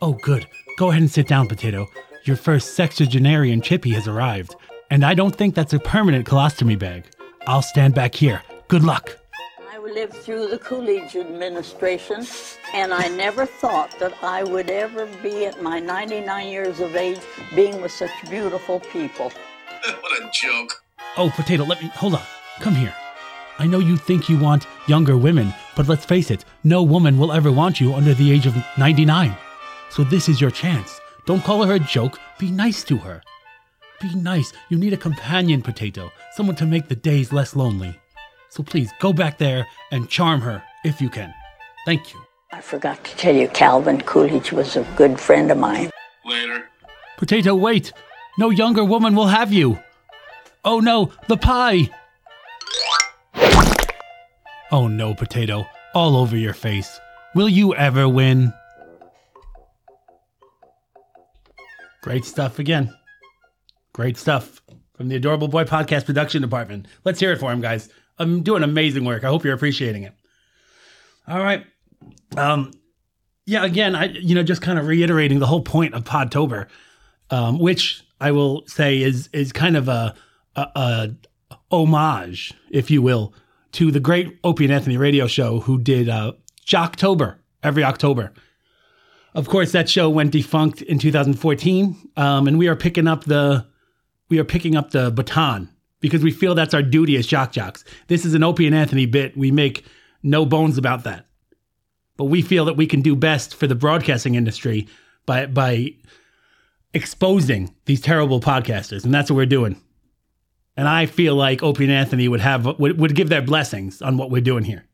Oh, 0.00 0.14
good. 0.14 0.46
Go 0.78 0.90
ahead 0.90 1.02
and 1.02 1.10
sit 1.10 1.28
down, 1.28 1.48
Potato. 1.48 1.88
Your 2.24 2.36
first 2.36 2.76
sexagenarian 2.76 3.62
chippy 3.62 3.90
has 3.90 4.06
arrived, 4.06 4.54
and 4.90 5.04
I 5.04 5.14
don't 5.14 5.34
think 5.34 5.54
that's 5.54 5.72
a 5.72 5.80
permanent 5.80 6.26
colostomy 6.26 6.78
bag. 6.78 7.04
I'll 7.46 7.62
stand 7.62 7.94
back 7.94 8.14
here. 8.14 8.42
Good 8.68 8.84
luck. 8.84 9.18
I 9.72 9.78
lived 9.78 10.12
through 10.12 10.48
the 10.48 10.58
Coolidge 10.58 11.16
administration, 11.16 12.26
and 12.74 12.92
I 12.92 13.08
never 13.08 13.46
thought 13.46 13.98
that 13.98 14.12
I 14.22 14.42
would 14.42 14.68
ever 14.68 15.06
be 15.22 15.46
at 15.46 15.62
my 15.62 15.80
99 15.80 16.48
years 16.48 16.78
of 16.80 16.94
age 16.94 17.20
being 17.54 17.80
with 17.80 17.92
such 17.92 18.10
beautiful 18.28 18.80
people. 18.80 19.32
what 20.00 20.22
a 20.22 20.30
joke. 20.34 20.84
Oh, 21.16 21.32
Potato, 21.34 21.64
let 21.64 21.82
me. 21.82 21.88
Hold 21.94 22.16
on. 22.16 22.22
Come 22.60 22.74
here. 22.74 22.94
I 23.58 23.66
know 23.66 23.78
you 23.78 23.96
think 23.96 24.28
you 24.28 24.38
want 24.38 24.66
younger 24.86 25.16
women, 25.16 25.54
but 25.74 25.88
let's 25.88 26.04
face 26.04 26.30
it, 26.30 26.44
no 26.62 26.82
woman 26.82 27.18
will 27.18 27.32
ever 27.32 27.50
want 27.50 27.80
you 27.80 27.94
under 27.94 28.12
the 28.12 28.30
age 28.30 28.44
of 28.44 28.54
99. 28.76 29.34
So 29.88 30.04
this 30.04 30.28
is 30.28 30.42
your 30.42 30.50
chance. 30.50 31.00
Don't 31.24 31.42
call 31.42 31.64
her 31.64 31.72
a 31.72 31.78
joke. 31.78 32.20
Be 32.38 32.50
nice 32.50 32.84
to 32.84 32.98
her. 32.98 33.22
Be 34.02 34.14
nice. 34.14 34.52
You 34.68 34.76
need 34.76 34.92
a 34.92 34.98
companion, 34.98 35.62
Potato. 35.62 36.12
Someone 36.32 36.56
to 36.56 36.66
make 36.66 36.88
the 36.88 36.96
days 36.96 37.32
less 37.32 37.56
lonely. 37.56 37.98
So 38.50 38.62
please 38.62 38.90
go 39.00 39.12
back 39.12 39.38
there 39.38 39.66
and 39.92 40.08
charm 40.08 40.40
her 40.40 40.62
if 40.84 41.00
you 41.00 41.08
can. 41.08 41.32
Thank 41.84 42.12
you. 42.12 42.20
I 42.52 42.60
forgot 42.60 43.02
to 43.04 43.16
tell 43.16 43.34
you, 43.34 43.48
Calvin 43.48 44.00
Coolidge 44.00 44.52
was 44.52 44.76
a 44.76 44.86
good 44.96 45.20
friend 45.20 45.50
of 45.50 45.58
mine. 45.58 45.90
Later. 46.24 46.64
Potato, 47.16 47.54
wait! 47.54 47.92
No 48.38 48.50
younger 48.50 48.84
woman 48.84 49.14
will 49.14 49.26
have 49.26 49.52
you! 49.52 49.78
Oh 50.64 50.80
no, 50.80 51.12
the 51.26 51.36
pie! 51.36 51.90
Oh 54.70 54.86
no, 54.86 55.14
Potato, 55.14 55.66
all 55.94 56.16
over 56.16 56.36
your 56.36 56.54
face. 56.54 57.00
Will 57.34 57.48
you 57.48 57.74
ever 57.74 58.08
win? 58.08 58.52
Great 62.02 62.24
stuff 62.24 62.58
again. 62.58 62.94
Great 63.92 64.16
stuff 64.16 64.62
from 64.94 65.08
the 65.08 65.16
Adorable 65.16 65.48
Boy 65.48 65.64
Podcast 65.64 66.06
production 66.06 66.42
department. 66.42 66.86
Let's 67.04 67.20
hear 67.20 67.32
it 67.32 67.38
for 67.38 67.52
him, 67.52 67.60
guys. 67.60 67.88
I'm 68.18 68.42
doing 68.42 68.62
amazing 68.62 69.04
work. 69.04 69.24
I 69.24 69.28
hope 69.28 69.44
you're 69.44 69.54
appreciating 69.54 70.04
it. 70.04 70.14
All 71.26 71.38
right. 71.38 71.64
Um, 72.36 72.72
yeah, 73.46 73.64
again, 73.64 73.94
I 73.94 74.06
you 74.06 74.34
know 74.34 74.42
just 74.42 74.62
kind 74.62 74.78
of 74.78 74.86
reiterating 74.86 75.38
the 75.38 75.46
whole 75.46 75.62
point 75.62 75.94
of 75.94 76.04
Podtober, 76.04 76.68
um, 77.30 77.58
which 77.58 78.02
I 78.20 78.30
will 78.32 78.64
say 78.66 79.00
is 79.00 79.28
is 79.32 79.52
kind 79.52 79.76
of 79.76 79.88
a, 79.88 80.14
a, 80.54 81.10
a 81.50 81.56
homage, 81.70 82.52
if 82.70 82.90
you 82.90 83.02
will, 83.02 83.34
to 83.72 83.90
the 83.90 84.00
great 84.00 84.38
Opie 84.44 84.64
and 84.64 84.72
Anthony 84.72 84.96
radio 84.96 85.26
show 85.26 85.60
who 85.60 85.78
did 85.78 86.08
uh, 86.08 86.32
Jocktober 86.66 87.36
every 87.62 87.84
October. 87.84 88.32
Of 89.34 89.48
course, 89.48 89.72
that 89.72 89.88
show 89.88 90.10
went 90.10 90.32
defunct 90.32 90.82
in 90.82 90.98
2014, 90.98 92.10
um, 92.16 92.48
and 92.48 92.58
we 92.58 92.68
are 92.68 92.76
picking 92.76 93.06
up 93.06 93.24
the 93.24 93.66
we 94.28 94.38
are 94.38 94.44
picking 94.44 94.76
up 94.76 94.90
the 94.90 95.10
baton 95.10 95.70
because 96.00 96.22
we 96.22 96.30
feel 96.30 96.54
that's 96.54 96.74
our 96.74 96.82
duty 96.82 97.16
as 97.16 97.26
shock 97.26 97.52
jocks. 97.52 97.84
This 98.06 98.24
is 98.24 98.34
an 98.34 98.42
Opie 98.42 98.66
and 98.66 98.74
Anthony 98.74 99.06
bit. 99.06 99.36
We 99.36 99.50
make 99.50 99.84
no 100.22 100.46
bones 100.46 100.78
about 100.78 101.04
that. 101.04 101.26
But 102.16 102.26
we 102.26 102.42
feel 102.42 102.64
that 102.64 102.76
we 102.76 102.86
can 102.86 103.00
do 103.00 103.14
best 103.14 103.54
for 103.54 103.66
the 103.66 103.74
broadcasting 103.74 104.34
industry 104.34 104.88
by 105.26 105.46
by 105.46 105.94
exposing 106.94 107.74
these 107.84 108.00
terrible 108.00 108.40
podcasters, 108.40 109.04
and 109.04 109.14
that's 109.14 109.30
what 109.30 109.36
we're 109.36 109.46
doing. 109.46 109.80
And 110.76 110.88
I 110.88 111.06
feel 111.06 111.34
like 111.34 111.62
Opie 111.62 111.84
and 111.84 111.92
Anthony 111.92 112.28
would 112.28 112.40
have 112.40 112.78
would, 112.78 112.98
would 112.98 113.14
give 113.14 113.28
their 113.28 113.42
blessings 113.42 114.02
on 114.02 114.16
what 114.16 114.30
we're 114.30 114.40
doing 114.40 114.64
here. 114.64 114.84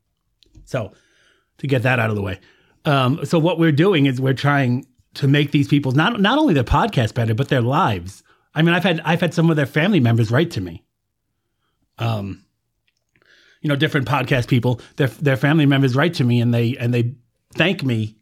So 0.65 0.93
to 1.57 1.67
get 1.67 1.83
that 1.83 1.99
out 1.99 2.09
of 2.09 2.15
the 2.15 2.21
way. 2.21 2.39
Um, 2.85 3.25
so 3.25 3.39
what 3.39 3.57
we're 3.57 3.71
doing 3.71 4.05
is 4.05 4.21
we're 4.21 4.33
trying 4.33 4.85
to 5.15 5.27
make 5.27 5.51
these 5.51 5.67
people 5.67 5.91
not 5.93 6.19
not 6.21 6.37
only 6.37 6.53
their 6.53 6.63
podcast 6.63 7.15
better, 7.15 7.33
but 7.33 7.49
their 7.49 7.61
lives. 7.61 8.23
I 8.53 8.61
mean, 8.61 8.75
I've 8.75 8.83
had 8.83 9.01
I've 9.01 9.21
had 9.21 9.33
some 9.33 9.49
of 9.49 9.55
their 9.55 9.65
family 9.65 9.99
members 9.99 10.29
write 10.29 10.51
to 10.51 10.61
me. 10.61 10.83
Um, 11.97 12.45
you 13.61 13.69
know, 13.69 13.75
different 13.75 14.07
podcast 14.07 14.47
people, 14.47 14.79
their 14.97 15.07
their 15.07 15.37
family 15.37 15.65
members 15.65 15.95
write 15.95 16.13
to 16.15 16.23
me 16.23 16.39
and 16.39 16.53
they 16.53 16.77
and 16.77 16.93
they 16.93 17.15
thank 17.55 17.83
me 17.83 18.15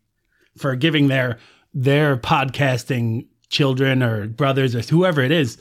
for 0.58 0.76
giving 0.76 1.08
their 1.08 1.38
their 1.74 2.16
podcasting 2.16 3.28
children 3.50 4.02
or 4.02 4.28
brothers 4.28 4.76
or 4.76 4.82
whoever 4.82 5.22
it 5.22 5.32
is. 5.32 5.58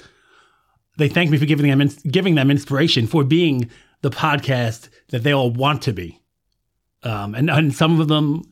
They 0.99 1.09
thank 1.09 1.31
me 1.31 1.39
for 1.39 1.47
giving 1.47 1.69
them 1.69 1.89
giving 2.09 2.35
them 2.35 2.51
inspiration 2.51 3.07
for 3.07 3.25
being 3.25 3.71
the 4.03 4.11
podcast 4.11 4.89
that 5.09 5.23
they 5.23 5.33
all 5.33 5.51
want 5.51 5.83
to 5.83 5.93
be. 5.93 6.21
Um, 7.03 7.35
and 7.35 7.51
and 7.51 7.75
some 7.75 8.01
of 8.01 8.09
them 8.09 8.43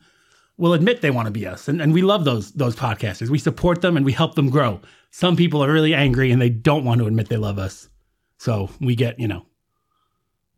will 0.57 0.73
admit 0.73 1.01
they 1.01 1.11
want 1.11 1.27
to 1.27 1.31
be 1.31 1.47
us, 1.47 1.67
and, 1.67 1.81
and 1.81 1.93
we 1.93 2.01
love 2.01 2.25
those 2.25 2.51
those 2.51 2.75
podcasters. 2.75 3.29
We 3.29 3.39
support 3.39 3.81
them 3.81 3.95
and 3.95 4.05
we 4.05 4.11
help 4.11 4.35
them 4.35 4.49
grow. 4.49 4.81
Some 5.11 5.35
people 5.35 5.63
are 5.63 5.71
really 5.71 5.93
angry 5.93 6.31
and 6.31 6.41
they 6.41 6.49
don't 6.49 6.83
want 6.83 6.99
to 6.99 7.07
admit 7.07 7.29
they 7.29 7.37
love 7.37 7.57
us, 7.59 7.89
so 8.37 8.69
we 8.79 8.95
get 8.95 9.19
you 9.19 9.27
know 9.27 9.45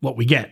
what 0.04 0.16
we 0.16 0.24
get. 0.24 0.50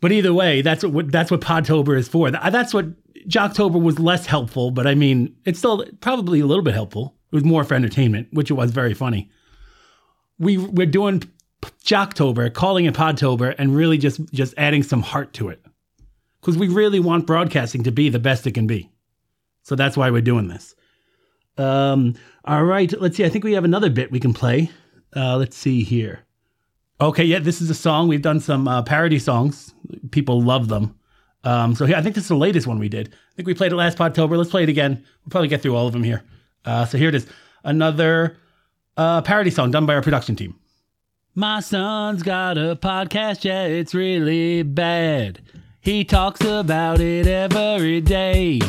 But 0.00 0.12
either 0.12 0.34
way, 0.34 0.62
that's 0.62 0.84
what 0.84 1.10
that's 1.10 1.30
what 1.30 1.40
Podtober 1.40 1.96
is 1.98 2.08
for. 2.08 2.30
That's 2.30 2.74
what 2.74 2.86
Jocktober 3.26 3.80
was 3.80 3.98
less 3.98 4.26
helpful, 4.26 4.70
but 4.70 4.86
I 4.86 4.94
mean, 4.94 5.34
it's 5.44 5.58
still 5.58 5.84
probably 6.00 6.40
a 6.40 6.46
little 6.46 6.62
bit 6.62 6.74
helpful. 6.74 7.16
It 7.32 7.34
was 7.34 7.44
more 7.44 7.64
for 7.64 7.74
entertainment, 7.74 8.28
which 8.32 8.50
it 8.50 8.54
was 8.54 8.70
very 8.70 8.94
funny. 8.94 9.30
We 10.38 10.58
we're 10.58 10.86
doing 10.86 11.22
Jocktober, 11.82 12.52
calling 12.52 12.84
it 12.84 12.94
Podtober, 12.94 13.54
and 13.58 13.74
really 13.74 13.98
just 13.98 14.20
just 14.32 14.54
adding 14.58 14.82
some 14.82 15.02
heart 15.02 15.32
to 15.34 15.48
it 15.48 15.64
because 16.40 16.58
we 16.58 16.68
really 16.68 17.00
want 17.00 17.26
broadcasting 17.26 17.82
to 17.84 17.90
be 17.90 18.10
the 18.10 18.18
best 18.18 18.46
it 18.46 18.52
can 18.52 18.66
be. 18.66 18.90
So 19.62 19.74
that's 19.74 19.96
why 19.96 20.10
we're 20.10 20.20
doing 20.20 20.48
this. 20.48 20.74
Um, 21.56 22.16
all 22.44 22.64
right, 22.64 22.92
let's 23.00 23.16
see. 23.16 23.24
I 23.24 23.30
think 23.30 23.44
we 23.44 23.54
have 23.54 23.64
another 23.64 23.88
bit 23.88 24.12
we 24.12 24.20
can 24.20 24.34
play. 24.34 24.70
Uh, 25.16 25.38
let's 25.38 25.56
see 25.56 25.82
here. 25.82 26.23
Okay, 27.04 27.24
yeah, 27.24 27.38
this 27.38 27.60
is 27.60 27.68
a 27.68 27.74
song. 27.74 28.08
We've 28.08 28.22
done 28.22 28.40
some 28.40 28.66
uh, 28.66 28.80
parody 28.80 29.18
songs. 29.18 29.74
People 30.10 30.40
love 30.40 30.68
them. 30.68 30.98
Um, 31.44 31.74
so 31.74 31.84
here, 31.84 31.96
I 31.96 32.00
think 32.00 32.14
this 32.14 32.24
is 32.24 32.28
the 32.28 32.34
latest 32.34 32.66
one 32.66 32.78
we 32.78 32.88
did. 32.88 33.08
I 33.08 33.36
think 33.36 33.46
we 33.46 33.52
played 33.52 33.72
it 33.72 33.76
last 33.76 34.00
October. 34.00 34.38
Let's 34.38 34.48
play 34.48 34.62
it 34.62 34.70
again. 34.70 35.04
We'll 35.22 35.30
probably 35.30 35.48
get 35.48 35.60
through 35.60 35.76
all 35.76 35.86
of 35.86 35.92
them 35.92 36.02
here. 36.02 36.22
Uh, 36.64 36.86
so 36.86 36.96
here 36.96 37.10
it 37.10 37.14
is. 37.14 37.26
Another 37.62 38.38
uh, 38.96 39.20
parody 39.20 39.50
song 39.50 39.70
done 39.70 39.84
by 39.84 39.94
our 39.94 40.00
production 40.00 40.34
team. 40.34 40.58
My 41.34 41.60
son's 41.60 42.22
got 42.22 42.56
a 42.56 42.74
podcast, 42.74 43.44
yeah, 43.44 43.64
it's 43.64 43.94
really 43.94 44.62
bad. 44.62 45.42
He 45.82 46.06
talks 46.06 46.40
about 46.42 47.00
it 47.00 47.26
every 47.26 48.00
day. 48.00 48.60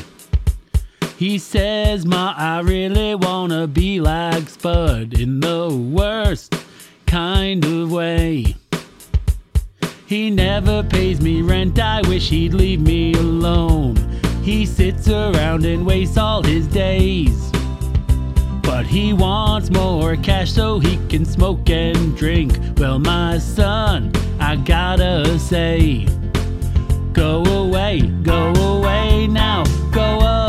He 1.15 1.38
says, 1.38 2.06
Ma, 2.06 2.34
I 2.36 2.60
really 2.60 3.15
wanna 3.15 3.65
be 3.65 4.01
like 4.01 4.50
Spud 4.50 5.18
in 5.18 5.39
the 5.39 5.70
worst 5.74 6.54
kind 7.06 7.64
of 7.66 7.92
way. 7.92 8.56
He 10.06 10.30
never 10.30 10.84
pays 10.84 11.20
me 11.22 11.42
rent, 11.42 11.80
I 11.80 12.02
wish 12.08 12.30
he'd 12.30 12.54
leave 12.54 12.82
me 12.82 13.14
alone. 13.14 13.96
He 14.44 14.66
sits 14.66 15.08
around 15.08 15.66
and 15.66 15.86
wastes 15.86 16.18
all 16.18 16.44
his 16.44 16.68
days. 16.68 17.52
But 18.62 18.86
he 18.86 19.14
wants 19.14 19.72
more 19.72 20.16
cash 20.16 20.52
so 20.52 20.80
he 20.80 20.98
can 21.08 21.26
smoke 21.26 21.70
and 21.70 22.16
drink. 22.16 22.60
Well, 22.78 23.00
my 23.00 23.40
son, 23.40 24.12
I 24.40 24.56
gotta 24.58 25.40
say, 25.40 26.08
go 27.14 27.44
away, 27.46 28.02
go 28.02 28.54
away 28.54 29.28
now, 29.28 29.64
go 29.92 30.20
away. 30.20 30.45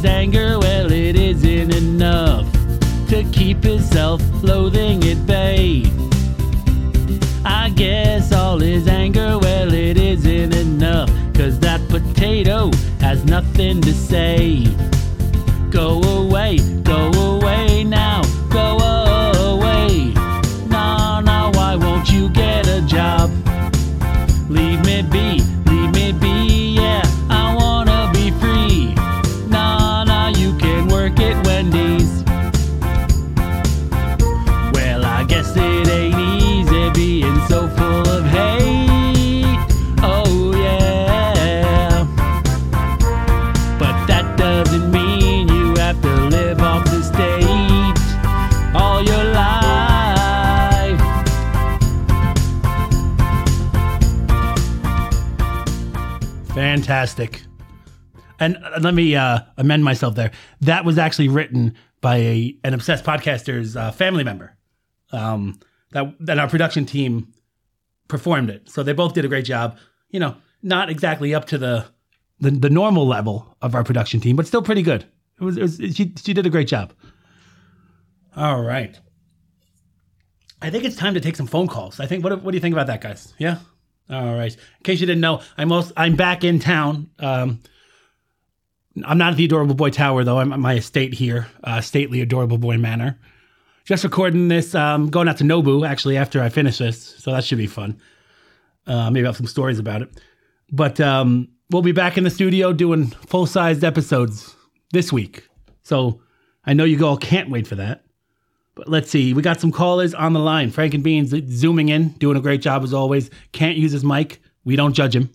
His 0.00 0.10
anger, 0.10 0.58
well, 0.58 0.90
it 0.90 1.14
isn't 1.14 1.74
enough 1.74 2.50
to 3.08 3.22
keep 3.32 3.62
his 3.62 3.86
self 3.90 4.22
loathing 4.42 5.04
at 5.04 5.26
bay. 5.26 5.84
I 7.44 7.68
guess 7.70 8.32
all 8.32 8.58
his 8.58 8.88
anger, 8.88 9.38
well, 9.38 9.74
it 9.74 9.98
isn't 9.98 10.54
enough. 10.54 11.10
Cause 11.34 11.58
that 11.60 11.86
potato 11.90 12.70
has 13.00 13.24
nothing 13.26 13.82
to 13.82 13.92
say. 13.92 14.64
Go 15.68 16.02
away, 16.02 16.56
go 16.82 17.08
away 17.08 17.19
Fantastic. 57.00 57.42
And 58.38 58.58
uh, 58.58 58.78
let 58.82 58.92
me 58.92 59.16
uh, 59.16 59.40
amend 59.56 59.84
myself 59.84 60.16
there. 60.16 60.32
That 60.60 60.84
was 60.84 60.98
actually 60.98 61.28
written 61.28 61.74
by 62.02 62.16
a, 62.16 62.56
an 62.62 62.74
obsessed 62.74 63.04
podcaster's 63.04 63.74
uh, 63.74 63.90
family 63.90 64.22
member. 64.22 64.54
Um, 65.12 65.58
that 65.92 66.14
that 66.20 66.38
our 66.38 66.46
production 66.46 66.84
team 66.84 67.32
performed 68.06 68.50
it, 68.50 68.68
so 68.68 68.82
they 68.82 68.92
both 68.92 69.14
did 69.14 69.24
a 69.24 69.28
great 69.28 69.46
job. 69.46 69.78
You 70.10 70.20
know, 70.20 70.36
not 70.62 70.90
exactly 70.90 71.34
up 71.34 71.46
to 71.46 71.58
the 71.58 71.86
the, 72.38 72.50
the 72.50 72.70
normal 72.70 73.06
level 73.06 73.56
of 73.62 73.74
our 73.74 73.82
production 73.82 74.20
team, 74.20 74.36
but 74.36 74.46
still 74.46 74.62
pretty 74.62 74.82
good. 74.82 75.04
It 75.40 75.44
was, 75.44 75.56
it 75.56 75.62
was 75.62 75.76
she 75.96 76.12
she 76.22 76.34
did 76.34 76.46
a 76.46 76.50
great 76.50 76.68
job. 76.68 76.92
All 78.36 78.62
right. 78.62 78.98
I 80.62 80.68
think 80.68 80.84
it's 80.84 80.96
time 80.96 81.14
to 81.14 81.20
take 81.20 81.36
some 81.36 81.46
phone 81.46 81.66
calls. 81.66 81.98
I 81.98 82.06
think 82.06 82.22
what 82.22 82.42
what 82.42 82.52
do 82.52 82.56
you 82.56 82.60
think 82.60 82.74
about 82.74 82.86
that, 82.88 83.00
guys? 83.00 83.32
Yeah. 83.38 83.58
All 84.10 84.34
right. 84.34 84.52
In 84.52 84.82
case 84.82 85.00
you 85.00 85.06
didn't 85.06 85.20
know, 85.20 85.40
I'm 85.56 85.68
most, 85.68 85.92
I'm 85.96 86.16
back 86.16 86.42
in 86.42 86.58
town. 86.58 87.10
Um, 87.18 87.60
I'm 89.04 89.18
not 89.18 89.32
at 89.32 89.36
the 89.36 89.44
Adorable 89.44 89.74
Boy 89.74 89.90
Tower 89.90 90.24
though. 90.24 90.38
I'm 90.38 90.52
at 90.52 90.58
my 90.58 90.74
estate 90.74 91.14
here, 91.14 91.46
uh, 91.62 91.80
stately 91.80 92.20
Adorable 92.20 92.58
Boy 92.58 92.76
Manor. 92.76 93.18
Just 93.84 94.04
recording 94.04 94.48
this, 94.48 94.74
um, 94.74 95.10
going 95.10 95.28
out 95.28 95.38
to 95.38 95.44
Nobu 95.44 95.88
actually 95.88 96.16
after 96.16 96.42
I 96.42 96.48
finish 96.48 96.78
this, 96.78 97.00
so 97.18 97.32
that 97.32 97.44
should 97.44 97.58
be 97.58 97.66
fun. 97.66 98.00
Uh, 98.86 99.10
maybe 99.10 99.26
I'll 99.26 99.32
have 99.32 99.36
some 99.36 99.46
stories 99.46 99.78
about 99.78 100.02
it. 100.02 100.10
But 100.72 101.00
um, 101.00 101.48
we'll 101.70 101.82
be 101.82 101.92
back 101.92 102.18
in 102.18 102.24
the 102.24 102.30
studio 102.30 102.72
doing 102.72 103.06
full 103.06 103.46
sized 103.46 103.84
episodes 103.84 104.54
this 104.92 105.12
week. 105.12 105.48
So 105.82 106.20
I 106.64 106.72
know 106.72 106.84
you 106.84 107.04
all 107.06 107.16
can't 107.16 107.50
wait 107.50 107.66
for 107.66 107.76
that. 107.76 108.04
Let's 108.86 109.10
see. 109.10 109.32
We 109.34 109.42
got 109.42 109.60
some 109.60 109.72
callers 109.72 110.14
on 110.14 110.32
the 110.32 110.40
line. 110.40 110.70
Frank 110.70 110.94
and 110.94 111.02
Beans 111.02 111.34
zooming 111.52 111.88
in, 111.88 112.10
doing 112.10 112.36
a 112.36 112.40
great 112.40 112.60
job 112.62 112.82
as 112.84 112.92
always. 112.94 113.30
Can't 113.52 113.76
use 113.76 113.92
his 113.92 114.04
mic. 114.04 114.40
We 114.64 114.76
don't 114.76 114.92
judge 114.94 115.14
him. 115.16 115.30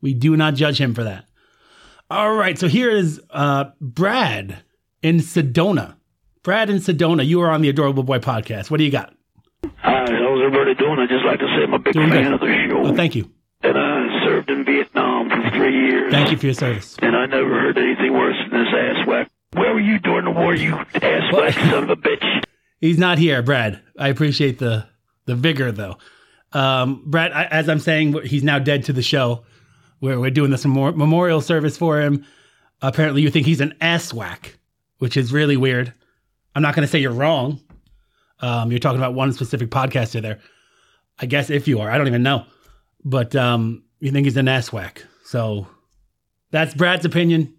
We 0.00 0.14
do 0.14 0.36
not 0.36 0.54
judge 0.54 0.80
him 0.80 0.94
for 0.94 1.04
that. 1.04 1.24
All 2.10 2.34
right. 2.34 2.58
So 2.58 2.68
here 2.68 2.90
is 2.90 3.20
uh, 3.30 3.66
Brad 3.80 4.58
in 5.02 5.18
Sedona. 5.18 5.94
Brad 6.42 6.68
in 6.70 6.76
Sedona, 6.78 7.24
you 7.24 7.40
are 7.40 7.50
on 7.50 7.62
the 7.62 7.68
Adorable 7.68 8.02
Boy 8.02 8.18
podcast. 8.18 8.70
What 8.70 8.78
do 8.78 8.84
you 8.84 8.90
got? 8.90 9.14
Hi, 9.76 10.00
how's 10.10 10.40
everybody 10.44 10.74
doing? 10.74 10.98
I'd 10.98 11.08
just 11.08 11.24
like 11.24 11.38
to 11.38 11.46
say 11.46 11.62
I'm 11.62 11.72
a 11.74 11.78
big 11.78 11.92
Doing 11.94 12.10
fan 12.10 12.24
good. 12.24 12.32
of 12.34 12.40
the 12.40 12.66
show. 12.68 12.82
Oh, 12.84 12.96
thank 12.96 13.14
you. 13.14 13.30
and 13.62 13.78
I 13.78 14.24
served 14.24 14.50
in 14.50 14.64
Vietnam 14.64 15.30
for 15.30 15.50
three 15.56 15.86
years. 15.86 16.10
Thank 16.12 16.32
you 16.32 16.36
for 16.36 16.46
your 16.46 16.54
service. 16.54 16.96
And 17.00 17.14
I 17.16 17.26
never 17.26 17.48
heard 17.48 17.78
anything 17.78 18.12
worse 18.12 18.34
than 18.50 18.58
this 18.64 18.74
ass 18.74 19.06
whack. 19.06 19.30
Where 19.52 19.72
were 19.72 19.80
you 19.80 20.00
during 20.00 20.24
the 20.24 20.32
war, 20.32 20.54
you 20.54 20.74
ass 20.74 21.32
whack 21.32 21.54
son 21.54 21.84
of 21.84 21.90
a 21.90 21.96
bitch? 21.96 22.42
He's 22.82 22.98
not 22.98 23.16
here, 23.16 23.42
Brad. 23.42 23.80
I 23.96 24.08
appreciate 24.08 24.58
the 24.58 24.86
the 25.24 25.36
vigor, 25.36 25.70
though. 25.70 25.96
Um, 26.52 27.04
Brad, 27.06 27.32
I, 27.32 27.44
as 27.44 27.68
I'm 27.68 27.78
saying, 27.78 28.20
he's 28.24 28.42
now 28.42 28.58
dead 28.58 28.84
to 28.86 28.92
the 28.92 29.02
show. 29.02 29.44
We're, 30.00 30.18
we're 30.18 30.30
doing 30.30 30.50
this 30.50 30.66
memor- 30.66 30.92
memorial 30.92 31.40
service 31.40 31.78
for 31.78 32.00
him. 32.00 32.26
Apparently, 32.82 33.22
you 33.22 33.30
think 33.30 33.46
he's 33.46 33.60
an 33.60 33.74
ass 33.80 34.12
whack, 34.12 34.58
which 34.98 35.16
is 35.16 35.32
really 35.32 35.56
weird. 35.56 35.94
I'm 36.56 36.62
not 36.62 36.74
going 36.74 36.84
to 36.84 36.90
say 36.90 36.98
you're 36.98 37.12
wrong. 37.12 37.60
Um, 38.40 38.72
you're 38.72 38.80
talking 38.80 38.98
about 38.98 39.14
one 39.14 39.32
specific 39.32 39.70
podcaster 39.70 40.20
there. 40.20 40.40
I 41.20 41.26
guess 41.26 41.50
if 41.50 41.68
you 41.68 41.78
are, 41.78 41.88
I 41.88 41.96
don't 41.96 42.08
even 42.08 42.24
know. 42.24 42.44
But 43.04 43.36
um, 43.36 43.84
you 44.00 44.10
think 44.10 44.26
he's 44.26 44.36
an 44.36 44.48
ass 44.48 44.72
whack. 44.72 45.04
So 45.24 45.68
that's 46.50 46.74
Brad's 46.74 47.04
opinion. 47.04 47.54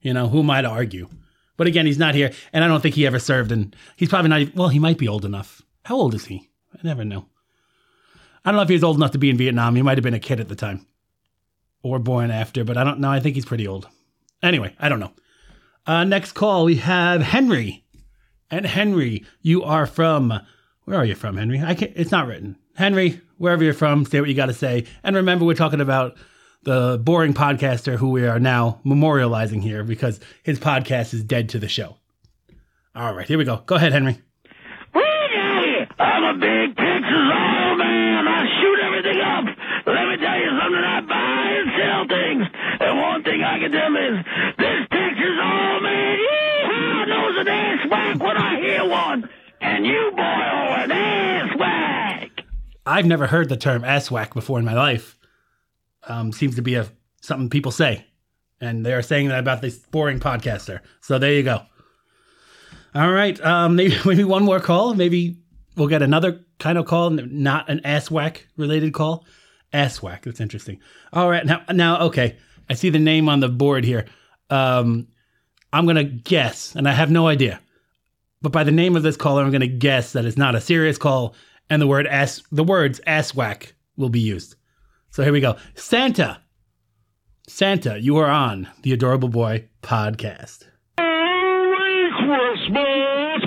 You 0.00 0.12
know, 0.12 0.26
who 0.28 0.40
am 0.40 0.50
I 0.50 0.62
to 0.62 0.68
argue? 0.68 1.08
But 1.56 1.66
again, 1.66 1.86
he's 1.86 1.98
not 1.98 2.14
here, 2.14 2.32
and 2.52 2.64
I 2.64 2.68
don't 2.68 2.80
think 2.80 2.94
he 2.94 3.06
ever 3.06 3.18
served. 3.18 3.52
And 3.52 3.74
he's 3.96 4.08
probably 4.08 4.28
not. 4.28 4.54
Well, 4.54 4.68
he 4.68 4.78
might 4.78 4.98
be 4.98 5.08
old 5.08 5.24
enough. 5.24 5.62
How 5.84 5.96
old 5.96 6.14
is 6.14 6.26
he? 6.26 6.50
I 6.74 6.80
never 6.82 7.04
know. 7.04 7.26
I 8.44 8.50
don't 8.50 8.56
know 8.56 8.62
if 8.62 8.68
he 8.68 8.74
was 8.74 8.84
old 8.84 8.96
enough 8.96 9.12
to 9.12 9.18
be 9.18 9.30
in 9.30 9.36
Vietnam. 9.36 9.76
He 9.76 9.82
might 9.82 9.96
have 9.96 10.02
been 10.04 10.14
a 10.14 10.18
kid 10.18 10.40
at 10.40 10.48
the 10.48 10.56
time, 10.56 10.86
or 11.82 11.98
born 11.98 12.30
after. 12.30 12.64
But 12.64 12.76
I 12.76 12.84
don't 12.84 13.00
know. 13.00 13.10
I 13.10 13.20
think 13.20 13.36
he's 13.36 13.44
pretty 13.44 13.68
old. 13.68 13.88
Anyway, 14.42 14.74
I 14.78 14.88
don't 14.88 15.00
know. 15.00 15.12
Uh, 15.86 16.04
next 16.04 16.32
call 16.32 16.64
we 16.64 16.76
have 16.76 17.22
Henry, 17.22 17.84
and 18.50 18.66
Henry, 18.66 19.24
you 19.40 19.62
are 19.62 19.86
from. 19.86 20.40
Where 20.84 20.98
are 20.98 21.04
you 21.04 21.14
from, 21.14 21.36
Henry? 21.36 21.62
I 21.62 21.74
can't. 21.74 21.92
It's 21.94 22.10
not 22.10 22.26
written. 22.26 22.58
Henry, 22.74 23.20
wherever 23.38 23.62
you're 23.62 23.72
from, 23.72 24.04
say 24.04 24.20
what 24.20 24.28
you 24.28 24.34
got 24.34 24.46
to 24.46 24.54
say. 24.54 24.84
And 25.02 25.14
remember, 25.14 25.44
we're 25.44 25.54
talking 25.54 25.80
about 25.80 26.16
the 26.64 27.00
boring 27.02 27.34
podcaster 27.34 27.96
who 27.96 28.10
we 28.10 28.26
are 28.26 28.40
now 28.40 28.80
memorializing 28.84 29.62
here 29.62 29.84
because 29.84 30.20
his 30.42 30.58
podcast 30.58 31.14
is 31.14 31.22
dead 31.22 31.48
to 31.50 31.58
the 31.58 31.68
show. 31.68 31.96
All 32.94 33.14
right, 33.14 33.26
here 33.26 33.38
we 33.38 33.44
go. 33.44 33.62
Go 33.66 33.76
ahead, 33.76 33.92
Henry. 33.92 34.18
I'm 35.98 36.24
a 36.24 36.34
big 36.34 36.76
Texas 36.76 37.26
oil 37.30 37.76
man. 37.76 38.26
I 38.26 38.46
shoot 38.58 38.78
everything 38.82 39.20
up. 39.20 39.44
Let 39.86 40.08
me 40.08 40.16
tell 40.16 40.38
you 40.38 40.50
something. 40.58 40.84
I 40.84 41.00
buy 41.06 41.46
and 41.54 41.70
sell 41.78 42.02
things. 42.08 42.44
And 42.80 43.00
one 43.00 43.22
thing 43.22 43.42
I 43.42 43.58
can 43.58 43.70
tell 43.70 43.94
is 43.94 44.24
this 44.58 44.88
Texas 44.90 45.36
oil 45.38 45.80
man, 45.80 46.18
yeehaw, 46.18 47.08
knows 47.08 47.36
an 47.38 47.48
ass 47.48 47.90
whack 47.90 48.20
when 48.20 48.36
I 48.36 48.60
hear 48.60 48.88
one. 48.88 49.28
And 49.60 49.86
you 49.86 50.10
boy 50.16 50.22
are 50.22 50.78
an 50.84 50.92
ass 50.92 51.58
whack. 51.58 52.30
I've 52.86 53.06
never 53.06 53.26
heard 53.26 53.48
the 53.48 53.56
term 53.56 53.84
ass 53.84 54.10
whack 54.10 54.34
before 54.34 54.58
in 54.58 54.64
my 54.64 54.74
life. 54.74 55.16
Um, 56.06 56.32
seems 56.32 56.56
to 56.56 56.62
be 56.62 56.74
a 56.74 56.86
something 57.20 57.48
people 57.48 57.72
say, 57.72 58.04
and 58.60 58.84
they 58.84 58.92
are 58.92 59.02
saying 59.02 59.28
that 59.28 59.38
about 59.38 59.62
this 59.62 59.78
boring 59.78 60.20
podcaster. 60.20 60.80
So 61.00 61.18
there 61.18 61.32
you 61.32 61.42
go. 61.42 61.62
All 62.94 63.10
right, 63.10 63.40
um, 63.40 63.76
maybe 63.76 63.96
maybe 64.04 64.24
one 64.24 64.44
more 64.44 64.60
call. 64.60 64.94
Maybe 64.94 65.38
we'll 65.76 65.88
get 65.88 66.02
another 66.02 66.44
kind 66.58 66.78
of 66.78 66.86
call, 66.86 67.10
not 67.10 67.68
an 67.68 67.80
ass 67.84 68.10
whack 68.10 68.46
related 68.56 68.92
call. 68.92 69.26
Ass 69.72 70.02
whack. 70.02 70.22
That's 70.22 70.40
interesting. 70.40 70.80
All 71.12 71.28
right, 71.28 71.44
now 71.44 71.62
now 71.72 72.00
okay. 72.06 72.36
I 72.68 72.74
see 72.74 72.90
the 72.90 72.98
name 72.98 73.28
on 73.28 73.40
the 73.40 73.48
board 73.48 73.84
here. 73.84 74.06
Um, 74.48 75.08
I'm 75.72 75.86
gonna 75.86 76.04
guess, 76.04 76.74
and 76.76 76.88
I 76.88 76.92
have 76.92 77.10
no 77.10 77.26
idea. 77.26 77.60
But 78.44 78.52
by 78.52 78.62
the 78.62 78.70
name 78.70 78.94
of 78.94 79.02
this 79.02 79.16
caller, 79.16 79.42
I'm 79.42 79.50
to 79.52 79.66
guess 79.66 80.12
that 80.12 80.26
it's 80.26 80.36
not 80.36 80.54
a 80.54 80.60
serious 80.60 80.98
call, 80.98 81.34
and 81.70 81.80
the 81.80 81.86
word 81.86 82.06
ass, 82.06 82.42
the 82.52 82.62
words 82.62 83.00
ass 83.06 83.34
whack 83.34 83.74
will 83.96 84.10
be 84.10 84.20
used. 84.20 84.54
So 85.14 85.22
here 85.22 85.32
we 85.32 85.38
go. 85.38 85.54
Santa, 85.76 86.40
Santa, 87.46 88.00
you 88.00 88.16
are 88.16 88.28
on 88.28 88.66
the 88.82 88.92
Adorable 88.92 89.28
Boy 89.28 89.68
podcast. 89.80 90.66
Merry 90.98 92.10
Christmas! 92.18 93.42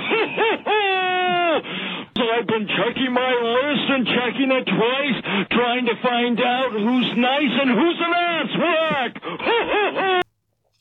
so 2.16 2.22
I've 2.24 2.46
been 2.46 2.66
checking 2.68 3.12
my 3.12 3.34
list 3.44 3.90
and 3.90 4.06
checking 4.06 4.50
it 4.50 4.64
twice, 4.64 5.46
trying 5.50 5.84
to 5.84 5.94
find 6.02 6.40
out 6.40 6.72
who's 6.72 7.14
nice 7.18 7.52
and 7.60 7.70
who's 7.70 8.00
an 8.00 8.14
ass 8.16 8.56
whack. 8.58 10.22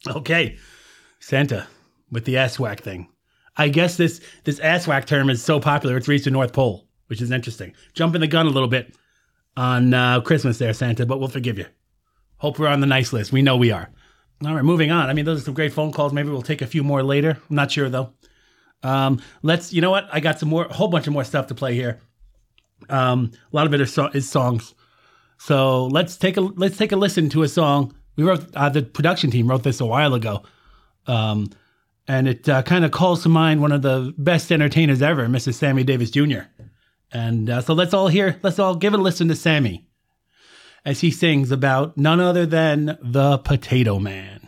Okay, 0.15 0.57
Santa, 1.19 1.67
with 2.09 2.23
the 2.23 2.37
ass 2.37 2.57
whack 2.57 2.79
thing. 2.79 3.09
I 3.57 3.67
guess 3.67 3.97
this 3.97 4.21
this 4.45 4.59
ass 4.59 4.87
whack 4.87 5.05
term 5.05 5.29
is 5.29 5.43
so 5.43 5.59
popular 5.59 5.97
it's 5.97 6.07
reached 6.07 6.23
the 6.23 6.31
North 6.31 6.53
Pole, 6.53 6.87
which 7.07 7.21
is 7.21 7.29
interesting. 7.29 7.73
Jumping 7.93 8.21
the 8.21 8.27
gun 8.27 8.45
a 8.45 8.51
little 8.51 8.69
bit 8.69 8.95
on 9.57 9.93
uh, 9.93 10.21
Christmas 10.21 10.59
there, 10.59 10.73
Santa, 10.73 11.05
but 11.05 11.19
we'll 11.19 11.27
forgive 11.27 11.57
you. 11.57 11.65
Hope 12.37 12.59
we're 12.59 12.67
on 12.67 12.79
the 12.79 12.87
nice 12.87 13.11
list. 13.11 13.31
We 13.33 13.41
know 13.41 13.57
we 13.57 13.71
are. 13.71 13.89
All 14.45 14.53
right, 14.53 14.63
moving 14.63 14.91
on. 14.91 15.09
I 15.09 15.13
mean, 15.13 15.25
those 15.25 15.41
are 15.41 15.45
some 15.45 15.55
great 15.55 15.73
phone 15.73 15.91
calls. 15.91 16.13
Maybe 16.13 16.29
we'll 16.29 16.43
take 16.43 16.61
a 16.61 16.67
few 16.67 16.83
more 16.83 17.01
later. 17.01 17.31
I'm 17.49 17.55
not 17.55 17.71
sure 17.71 17.89
though. 17.89 18.13
Um, 18.83 19.19
let's. 19.41 19.73
You 19.73 19.81
know 19.81 19.89
what? 19.89 20.07
I 20.13 20.19
got 20.19 20.39
some 20.39 20.49
more, 20.49 20.65
a 20.65 20.73
whole 20.73 20.87
bunch 20.87 21.07
of 21.07 21.13
more 21.13 21.23
stuff 21.23 21.47
to 21.47 21.55
play 21.55 21.73
here. 21.73 21.99
Um, 22.89 23.31
a 23.51 23.55
lot 23.55 23.65
of 23.65 23.73
it 23.73 23.81
is, 23.81 23.91
so- 23.91 24.11
is 24.13 24.29
songs. 24.29 24.75
So 25.39 25.87
let's 25.87 26.17
take 26.17 26.37
a 26.37 26.41
let's 26.41 26.77
take 26.77 26.91
a 26.91 26.95
listen 26.95 27.29
to 27.29 27.41
a 27.43 27.47
song. 27.47 27.95
We 28.15 28.23
wrote 28.23 28.45
uh, 28.55 28.69
the 28.69 28.83
production 28.83 29.31
team 29.31 29.47
wrote 29.47 29.63
this 29.63 29.79
a 29.81 29.85
while 29.85 30.13
ago. 30.13 30.43
Um, 31.07 31.49
and 32.07 32.27
it 32.27 32.47
uh, 32.47 32.61
kind 32.63 32.85
of 32.85 32.91
calls 32.91 33.23
to 33.23 33.29
mind 33.29 33.61
one 33.61 33.71
of 33.71 33.81
the 33.81 34.13
best 34.17 34.51
entertainers 34.51 35.01
ever, 35.01 35.27
Mrs. 35.27 35.55
Sammy 35.55 35.83
Davis 35.83 36.09
Jr. 36.11 36.41
And 37.11 37.49
uh, 37.49 37.61
so 37.61 37.73
let's 37.73 37.93
all 37.93 38.07
hear, 38.07 38.39
let's 38.43 38.59
all 38.59 38.75
give 38.75 38.93
a 38.93 38.97
listen 38.97 39.27
to 39.29 39.35
Sammy 39.35 39.87
as 40.85 41.01
he 41.01 41.11
sings 41.11 41.51
about 41.51 41.97
none 41.97 42.19
other 42.19 42.45
than 42.45 42.97
the 43.01 43.37
Potato 43.39 43.99
Man. 43.99 44.41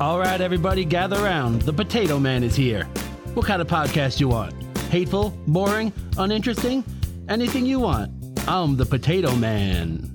All 0.00 0.18
right, 0.18 0.40
everybody, 0.40 0.84
gather 0.84 1.16
around. 1.24 1.62
The 1.62 1.72
Potato 1.72 2.18
Man 2.18 2.42
is 2.42 2.56
here. 2.56 2.84
What 3.34 3.46
kind 3.46 3.62
of 3.62 3.68
podcast 3.68 4.18
you 4.18 4.26
want? 4.26 4.52
Hateful, 4.90 5.30
boring, 5.46 5.92
uninteresting? 6.18 6.82
Anything 7.28 7.64
you 7.64 7.78
want. 7.78 8.10
I'm 8.48 8.76
the 8.76 8.84
Potato 8.84 9.34
Man. 9.36 10.12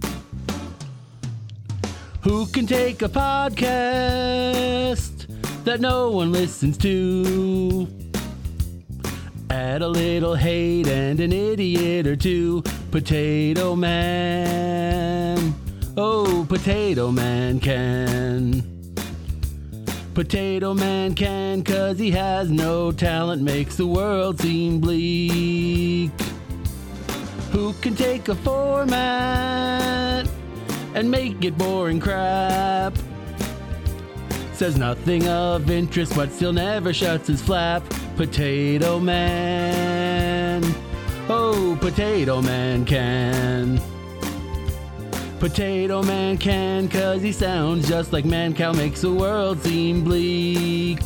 Who 2.27 2.45
can 2.47 2.67
take 2.67 3.01
a 3.03 3.07
podcast 3.07 5.27
that 5.63 5.79
no 5.79 6.11
one 6.11 6.33
listens 6.33 6.77
to? 6.79 7.87
Add 9.49 9.81
a 9.81 9.87
little 9.87 10.35
hate 10.35 10.89
and 10.89 11.21
an 11.21 11.31
idiot 11.31 12.05
or 12.05 12.17
two. 12.17 12.63
Potato 12.91 13.77
Man. 13.77 15.55
Oh, 15.95 16.45
Potato 16.49 17.13
Man 17.13 17.61
can. 17.61 18.61
Potato 20.13 20.73
Man 20.73 21.15
can, 21.15 21.63
cause 21.63 21.97
he 21.97 22.11
has 22.11 22.51
no 22.51 22.91
talent, 22.91 23.41
makes 23.41 23.77
the 23.77 23.87
world 23.87 24.41
seem 24.41 24.81
bleak. 24.81 26.11
Who 27.53 27.71
can 27.75 27.95
take 27.95 28.27
a 28.27 28.35
format 28.35 30.27
and 30.97 31.11
make 31.11 31.45
it 31.45 31.55
boring 31.55 31.99
crap? 31.99 32.97
Says 34.53 34.79
nothing 34.79 35.27
of 35.27 35.69
interest, 35.69 36.15
but 36.15 36.31
still 36.31 36.51
never 36.51 36.91
shuts 36.91 37.27
his 37.27 37.39
flap. 37.39 37.83
Potato 38.15 38.99
Man. 38.99 40.63
Oh, 41.29 41.77
Potato 41.79 42.41
Man 42.41 42.83
can. 42.83 43.79
Potato 45.39 46.01
Man 46.01 46.35
can, 46.39 46.89
cause 46.89 47.21
he 47.21 47.31
sounds 47.31 47.87
just 47.87 48.11
like 48.11 48.25
Mancow, 48.25 48.75
makes 48.75 49.01
the 49.01 49.13
world 49.13 49.61
seem 49.61 50.03
bleak. 50.03 51.01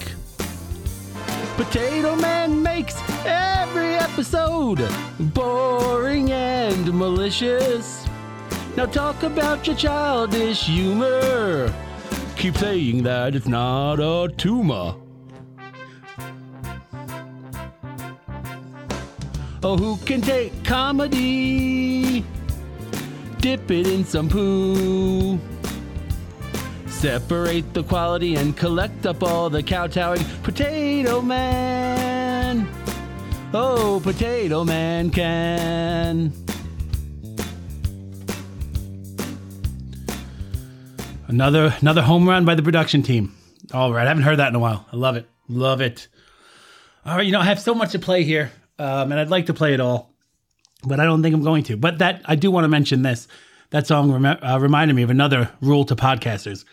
Potato 1.58 2.16
Man 2.16 2.64
makes 2.64 2.96
every 3.26 3.96
episode 3.96 4.90
boring 5.20 6.32
and 6.32 6.94
malicious. 6.94 8.01
Now 8.78 8.86
talk 8.86 9.24
about 9.24 9.68
your 9.68 9.76
childish 9.76 10.64
humor. 10.64 11.74
Keep 12.38 12.58
saying 12.58 13.04
that 13.04 13.36
it's 13.36 13.48
not 13.48 14.00
a 14.00 14.30
tumor. 14.38 14.96
Oh, 19.64 19.78
who 19.78 19.98
can 19.98 20.22
take 20.22 20.64
comedy? 20.64 22.26
Dip 23.40 23.70
it 23.70 23.88
in 23.88 24.06
some 24.06 24.30
poo. 24.30 25.38
Separate 26.88 27.74
the 27.74 27.84
quality 27.84 28.36
and 28.36 28.56
collect 28.56 29.06
up 29.06 29.22
all 29.22 29.50
the 29.50 29.62
kowtowing. 29.62 30.24
Potato 30.44 31.22
Man. 31.22 32.68
Oh, 33.54 34.00
Potato 34.02 34.64
Man 34.64 35.10
can. 35.10 36.34
Another 41.32 41.74
another 41.80 42.02
home 42.02 42.28
run 42.28 42.44
by 42.44 42.56
the 42.56 42.62
production 42.62 43.04
team. 43.04 43.34
All 43.74 43.94
right, 43.94 44.06
I 44.06 44.10
haven't 44.10 44.24
heard 44.24 44.40
that 44.40 44.50
in 44.50 44.56
a 44.56 44.60
while. 44.60 44.86
I 44.92 44.98
love 44.98 45.16
it. 45.16 45.30
Love 45.48 45.80
it. 45.80 46.10
All 47.06 47.16
right, 47.16 47.26
you 47.26 47.32
know, 47.32 47.40
I 47.40 47.46
have 47.46 47.60
so 47.60 47.74
much 47.74 47.94
to 47.94 48.00
play 48.00 48.24
here, 48.24 48.52
um, 48.78 49.14
and 49.14 49.20
I'd 49.20 49.30
like 49.30 49.46
to 49.46 49.54
play 49.54 49.74
it 49.74 49.80
all, 49.80 50.14
but 50.84 51.00
I 51.00 51.06
don't 51.06 51.24
think 51.24 51.34
I'm 51.34 51.42
going 51.42 51.64
to. 51.64 51.78
But 51.78 52.00
that 52.00 52.22
I 52.26 52.36
do 52.36 52.52
want 52.52 52.66
to 52.66 52.68
mention 52.68 53.04
this. 53.04 53.30
That 53.70 53.88
song 53.88 54.12
rem- 54.12 54.40
uh, 54.44 54.60
reminded 54.60 54.94
me 54.94 55.04
of 55.04 55.10
another 55.10 55.50
rule 55.62 55.86
to 55.86 55.96
podcasters: 55.96 56.66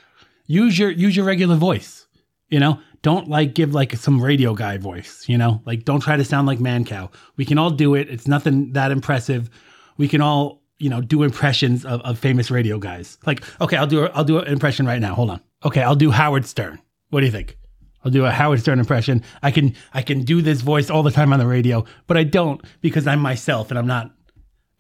use 0.47 0.77
your 0.77 0.91
use 0.91 1.15
your 1.15 1.25
regular 1.25 1.55
voice. 1.55 2.09
You 2.49 2.59
know, 2.59 2.81
don't 3.03 3.29
like 3.29 3.55
give 3.55 3.75
like 3.75 3.95
some 3.95 4.21
radio 4.21 4.55
guy 4.55 4.77
voice. 4.77 5.29
You 5.29 5.39
know, 5.39 5.63
like 5.67 5.85
don't 5.85 6.01
try 6.01 6.17
to 6.17 6.25
sound 6.25 6.49
like 6.49 6.59
Mancow. 6.59 7.13
We 7.37 7.45
can 7.45 7.59
all 7.59 7.71
do 7.71 7.95
it. 7.95 8.11
It's 8.11 8.27
nothing 8.27 8.73
that 8.73 8.91
impressive. 8.91 9.51
We 9.99 10.09
can 10.09 10.21
all 10.21 10.58
you 10.79 10.89
know 10.89 11.01
do 11.01 11.23
impressions 11.23 11.85
of, 11.85 12.01
of 12.03 12.19
famous 12.19 12.51
radio 12.51 12.79
guys. 12.79 13.19
Like, 13.27 13.43
okay, 13.61 13.77
I'll 13.77 13.87
do 13.87 14.05
a, 14.05 14.11
I'll 14.11 14.25
do 14.25 14.39
an 14.39 14.49
impression 14.49 14.87
right 14.87 15.01
now. 15.01 15.15
Hold 15.15 15.31
on. 15.31 15.41
Okay, 15.65 15.83
I'll 15.83 15.97
do 15.97 16.11
Howard 16.11 16.47
Stern. 16.47 16.81
What 17.11 17.21
do 17.21 17.27
you 17.27 17.33
think? 17.33 17.57
I'll 18.05 18.11
do 18.11 18.25
a 18.25 18.31
Howard 18.31 18.61
Stern 18.61 18.79
impression. 18.79 19.23
I 19.43 19.51
can 19.51 19.75
I 19.93 20.03
can 20.03 20.23
do 20.25 20.41
this 20.41 20.61
voice 20.61 20.91
all 20.91 21.03
the 21.03 21.11
time 21.11 21.33
on 21.33 21.39
the 21.39 21.47
radio, 21.47 21.85
but 22.07 22.17
I 22.17 22.25
don't 22.25 22.61
because 22.81 23.07
I'm 23.07 23.21
myself 23.21 23.71
and 23.71 23.79
I'm 23.79 23.87
not 23.87 24.13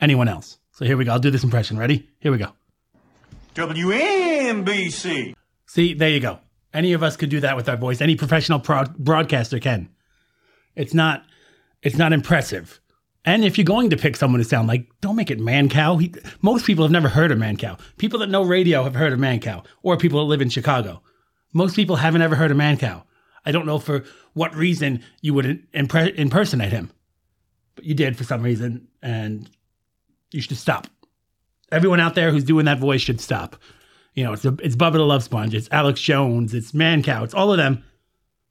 anyone 0.00 0.28
else. 0.28 0.58
So 0.72 0.84
here 0.84 0.96
we 0.96 1.04
go. 1.04 1.12
I'll 1.12 1.18
do 1.18 1.30
this 1.30 1.44
impression. 1.44 1.76
Ready? 1.78 2.08
Here 2.20 2.30
we 2.30 2.38
go. 2.38 2.52
WNBC. 3.54 5.34
See, 5.66 5.94
there 5.94 6.10
you 6.10 6.20
go. 6.20 6.38
Any 6.72 6.92
of 6.92 7.02
us 7.02 7.16
could 7.16 7.30
do 7.30 7.40
that 7.40 7.56
with 7.56 7.68
our 7.68 7.76
voice. 7.76 8.00
Any 8.00 8.14
professional 8.14 8.60
pro- 8.60 8.84
broadcaster 8.98 9.58
can. 9.58 9.88
It's 10.76 10.94
not 10.94 11.24
it's 11.82 11.96
not 11.96 12.12
impressive. 12.12 12.80
And 13.28 13.44
if 13.44 13.58
you're 13.58 13.64
going 13.66 13.90
to 13.90 13.96
pick 13.98 14.16
someone 14.16 14.40
to 14.40 14.44
sound 14.48 14.68
like, 14.68 14.88
don't 15.02 15.14
make 15.14 15.30
it 15.30 15.38
Mancow. 15.38 16.00
He, 16.00 16.14
most 16.40 16.64
people 16.64 16.82
have 16.82 16.90
never 16.90 17.08
heard 17.08 17.30
of 17.30 17.36
Mancow. 17.36 17.78
People 17.98 18.20
that 18.20 18.30
know 18.30 18.42
radio 18.42 18.82
have 18.84 18.94
heard 18.94 19.12
of 19.12 19.18
Mancow, 19.18 19.66
or 19.82 19.98
people 19.98 20.20
that 20.20 20.30
live 20.30 20.40
in 20.40 20.48
Chicago. 20.48 21.02
Most 21.52 21.76
people 21.76 21.96
haven't 21.96 22.22
ever 22.22 22.36
heard 22.36 22.50
of 22.50 22.56
Mancow. 22.56 23.02
I 23.44 23.52
don't 23.52 23.66
know 23.66 23.78
for 23.78 24.02
what 24.32 24.56
reason 24.56 25.04
you 25.20 25.34
would 25.34 25.44
impre- 25.74 26.14
impersonate 26.14 26.72
him, 26.72 26.90
but 27.74 27.84
you 27.84 27.92
did 27.92 28.16
for 28.16 28.24
some 28.24 28.40
reason, 28.40 28.88
and 29.02 29.50
you 30.32 30.40
should 30.40 30.56
stop. 30.56 30.86
Everyone 31.70 32.00
out 32.00 32.14
there 32.14 32.30
who's 32.30 32.44
doing 32.44 32.64
that 32.64 32.78
voice 32.78 33.02
should 33.02 33.20
stop. 33.20 33.56
You 34.14 34.24
know, 34.24 34.32
it's 34.32 34.46
a, 34.46 34.56
it's 34.62 34.74
Bubba 34.74 34.94
the 34.94 35.00
Love 35.00 35.22
Sponge, 35.22 35.54
it's 35.54 35.68
Alex 35.70 36.00
Jones, 36.00 36.54
it's 36.54 36.72
Mancow, 36.72 37.24
it's 37.24 37.34
all 37.34 37.52
of 37.52 37.58
them. 37.58 37.84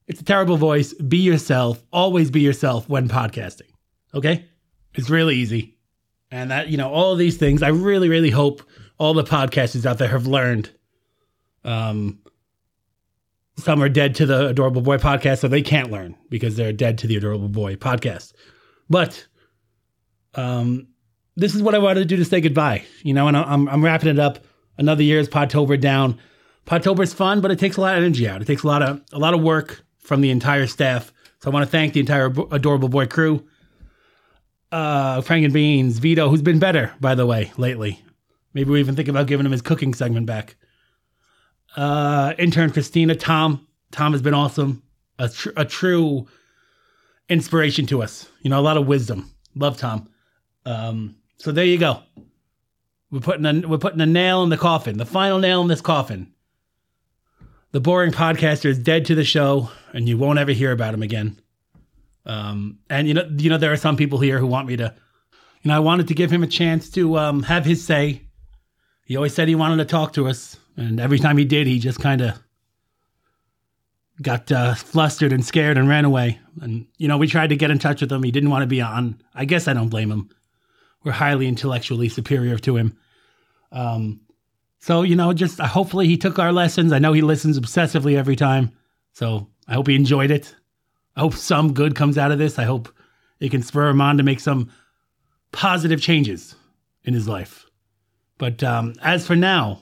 It's 0.06 0.22
a 0.22 0.24
terrible 0.24 0.56
voice. 0.56 0.94
Be 0.94 1.18
yourself. 1.18 1.84
Always 1.92 2.30
be 2.30 2.42
yourself 2.42 2.88
when 2.88 3.10
podcasting. 3.10 3.72
Okay? 4.14 4.46
It's 4.98 5.10
really 5.10 5.36
easy. 5.36 5.78
And 6.32 6.52
that, 6.52 6.68
you 6.68 6.78
know, 6.78 6.92
all 6.92 7.16
these 7.16 7.38
things, 7.38 7.64
I 7.64 7.70
really, 7.70 8.10
really 8.10 8.32
hope 8.32 8.62
all 8.98 9.14
the 9.14 9.24
podcasters 9.24 9.86
out 9.86 9.98
there 9.98 10.10
have 10.10 10.28
learned. 10.28 10.70
Um, 11.64 12.20
some 13.58 13.82
are 13.82 13.90
dead 13.90 14.16
to 14.16 14.26
the 14.26 14.48
Adorable 14.48 14.82
Boy 14.82 14.98
podcast, 14.98 15.40
so 15.40 15.48
they 15.48 15.62
can't 15.62 15.90
learn 15.92 16.16
because 16.30 16.56
they're 16.56 16.74
dead 16.74 16.98
to 17.00 17.08
the 17.08 17.16
Adorable 17.16 17.50
Boy 17.50 17.76
podcast. 17.76 18.34
But 18.90 19.26
um, 20.36 20.88
this 21.36 21.56
is 21.56 21.62
what 21.62 21.76
I 21.76 21.80
wanted 21.80 22.02
to 22.02 22.06
do 22.06 22.18
to 22.18 22.26
say 22.26 22.42
goodbye. 22.42 22.86
You 23.04 23.14
know, 23.14 23.28
and 23.28 23.38
I'm 23.38 23.68
I'm 23.68 23.84
wrapping 23.84 24.10
it 24.10 24.20
up. 24.20 24.40
Another 24.78 25.04
year's 25.04 25.28
Podtober 25.28 25.80
down. 25.80 26.20
Podtober's 26.66 27.14
fun, 27.14 27.42
but 27.42 27.50
it 27.50 27.58
takes 27.58 27.78
a 27.78 27.82
lot 27.82 27.98
of 27.98 28.04
energy 28.04 28.28
out. 28.28 28.42
It 28.42 28.46
takes 28.46 28.64
a 28.64 28.68
lot 28.68 28.84
of 28.84 29.02
a 29.12 29.20
lot 29.20 29.34
of 29.34 29.42
work 29.42 29.82
from 29.98 30.22
the 30.22 30.30
entire 30.30 30.68
staff. 30.68 31.12
So 31.42 31.50
I 31.50 31.54
want 31.54 31.66
to 31.66 31.72
thank 31.72 31.94
the 31.94 32.00
entire 32.00 32.28
Adorable 32.52 32.90
Boy 32.90 33.08
crew. 33.08 33.48
Uh, 34.72 35.22
Frank 35.22 35.46
and 35.46 35.54
Beans, 35.54 36.00
Vito, 36.00 36.30
who's 36.30 36.42
been 36.42 36.60
better, 36.60 36.94
by 37.00 37.16
the 37.16 37.26
way, 37.26 37.52
lately. 37.58 38.02
Maybe 38.54 38.70
we 38.70 38.80
even 38.80 38.96
think 38.96 39.08
about 39.08 39.28
giving 39.28 39.46
him 39.46 39.52
his 39.52 39.62
cooking 39.62 39.94
segment 39.94 40.26
back. 40.26 40.56
Uh, 41.76 42.34
intern 42.38 42.72
Christina, 42.72 43.16
Tom. 43.16 43.68
Tom 43.92 44.12
has 44.12 44.22
been 44.22 44.34
awesome. 44.34 44.84
A, 45.20 45.30
tr- 45.30 45.50
a 45.56 45.64
true 45.64 46.28
inspiration 47.30 47.86
to 47.88 48.02
us. 48.02 48.28
You 48.42 48.50
know, 48.50 48.60
a 48.60 48.62
lot 48.62 48.78
of 48.78 48.88
wisdom. 48.88 49.32
Love 49.56 49.78
Tom. 49.78 50.10
Um, 50.66 51.16
so 51.38 51.52
there 51.52 51.66
you 51.66 51.78
go. 51.78 52.02
We're 53.10 53.22
putting 53.22 53.46
a 53.46 53.68
we're 53.68 53.78
putting 53.78 54.02
a 54.02 54.06
nail 54.06 54.44
in 54.44 54.50
the 54.50 54.58
coffin, 54.58 54.98
the 54.98 55.06
final 55.06 55.40
nail 55.40 55.62
in 55.62 55.68
this 55.68 55.82
coffin. 55.82 56.34
The 57.72 57.80
boring 57.80 58.12
podcaster 58.12 58.66
is 58.66 58.80
dead 58.80 59.06
to 59.06 59.16
the 59.16 59.24
show, 59.24 59.70
and 59.94 60.10
you 60.10 60.18
won't 60.18 60.40
ever 60.40 60.52
hear 60.52 60.72
about 60.72 60.94
him 60.94 61.04
again. 61.04 61.40
Um, 62.28 62.80
and 62.90 63.08
you 63.08 63.14
know, 63.14 63.28
you 63.38 63.50
know, 63.50 63.58
there 63.58 63.72
are 63.72 63.78
some 63.78 63.96
people 63.96 64.20
here 64.20 64.38
who 64.38 64.48
want 64.48 64.68
me 64.68 64.76
to, 64.76 64.94
you 65.64 65.70
know, 65.70 65.76
I 65.76 65.80
wanted 65.80 66.10
to 66.10 66.14
give 66.14 66.30
him 66.30 66.44
a 66.44 66.48
chance 66.48 66.90
to 66.92 67.18
um, 67.18 67.44
have 67.44 67.66
his 67.66 67.84
say. 67.84 68.22
He 69.06 69.16
always 69.16 69.34
said 69.34 69.48
he 69.48 69.56
wanted 69.56 69.78
to 69.78 69.86
talk 69.86 70.14
to 70.14 70.28
us, 70.28 70.58
and 70.76 71.00
every 71.00 71.18
time 71.18 71.38
he 71.38 71.46
did, 71.46 71.66
he 71.66 71.80
just 71.80 72.00
kind 72.02 72.22
of 72.22 72.38
got 74.22 74.52
uh, 74.52 74.76
flustered 74.76 75.32
and 75.32 75.46
scared 75.46 75.78
and 75.78 75.88
ran 75.88 76.04
away. 76.04 76.40
And 76.62 76.86
you 76.98 77.08
know, 77.08 77.18
we 77.18 77.28
tried 77.28 77.48
to 77.50 77.56
get 77.56 77.72
in 77.72 77.80
touch 77.80 78.02
with 78.02 78.12
him. 78.12 78.24
He 78.24 78.32
didn't 78.32 78.50
want 78.50 78.64
to 78.64 78.68
be 78.68 78.82
on. 78.82 79.22
I 79.34 79.46
guess 79.46 79.70
I 79.70 79.74
don't 79.74 79.90
blame 79.90 80.12
him. 80.12 80.30
We're 81.06 81.14
highly 81.14 81.48
intellectually 81.48 82.10
superior 82.10 82.58
to 82.58 82.76
him. 82.76 82.98
Um, 83.72 84.20
so 84.80 85.04
you 85.04 85.16
know, 85.16 85.32
just 85.32 85.62
uh, 85.62 85.68
hopefully 85.68 86.08
he 86.08 86.18
took 86.18 86.40
our 86.40 86.52
lessons. 86.52 86.92
I 86.92 87.00
know 87.00 87.14
he 87.14 87.22
listens 87.22 87.58
obsessively 87.58 88.18
every 88.18 88.36
time. 88.36 88.74
So 89.14 89.48
I 89.66 89.76
hope 89.76 89.88
he 89.88 89.96
enjoyed 89.96 90.32
it. 90.32 90.54
I 91.18 91.22
hope 91.22 91.34
some 91.34 91.74
good 91.74 91.96
comes 91.96 92.16
out 92.16 92.32
of 92.32 92.38
this. 92.38 92.60
I 92.60 92.66
hope 92.66 92.94
it 93.40 93.50
can 93.50 93.64
spur 93.64 93.90
him 93.90 94.02
on 94.02 94.18
to 94.18 94.24
make 94.24 94.40
some 94.40 94.70
positive 95.52 96.00
changes 96.00 96.54
in 97.06 97.16
his 97.16 97.28
life. 97.28 97.66
But 98.38 98.62
um, 98.62 98.94
as 99.02 99.26
for 99.26 99.36
now, 99.36 99.82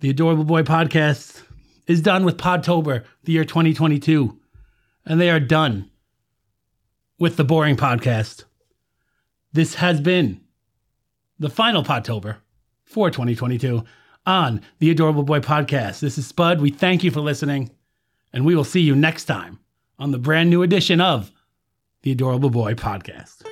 the 0.00 0.10
Adorable 0.10 0.44
Boy 0.44 0.62
podcast 0.62 1.42
is 1.86 2.02
done 2.02 2.26
with 2.26 2.36
Podtober, 2.36 3.04
the 3.22 3.32
year 3.32 3.46
2022, 3.46 4.38
and 5.06 5.18
they 5.18 5.30
are 5.30 5.40
done 5.40 5.90
with 7.18 7.38
the 7.38 7.44
boring 7.44 7.76
podcast. 7.76 8.44
This 9.54 9.76
has 9.76 10.02
been 10.02 10.42
the 11.38 11.48
final 11.48 11.82
Podtober 11.82 12.36
for 12.84 13.10
2022 13.10 13.82
on 14.26 14.60
the 14.80 14.90
Adorable 14.90 15.22
Boy 15.22 15.40
podcast. 15.40 16.00
This 16.00 16.18
is 16.18 16.26
Spud. 16.26 16.60
We 16.60 16.68
thank 16.68 17.02
you 17.02 17.10
for 17.10 17.20
listening, 17.20 17.70
and 18.34 18.44
we 18.44 18.54
will 18.54 18.64
see 18.64 18.82
you 18.82 18.94
next 18.94 19.24
time 19.24 19.60
on 19.98 20.10
the 20.10 20.18
brand 20.18 20.50
new 20.50 20.62
edition 20.62 21.00
of 21.00 21.30
the 22.02 22.12
Adorable 22.12 22.50
Boy 22.50 22.74
podcast. 22.74 23.44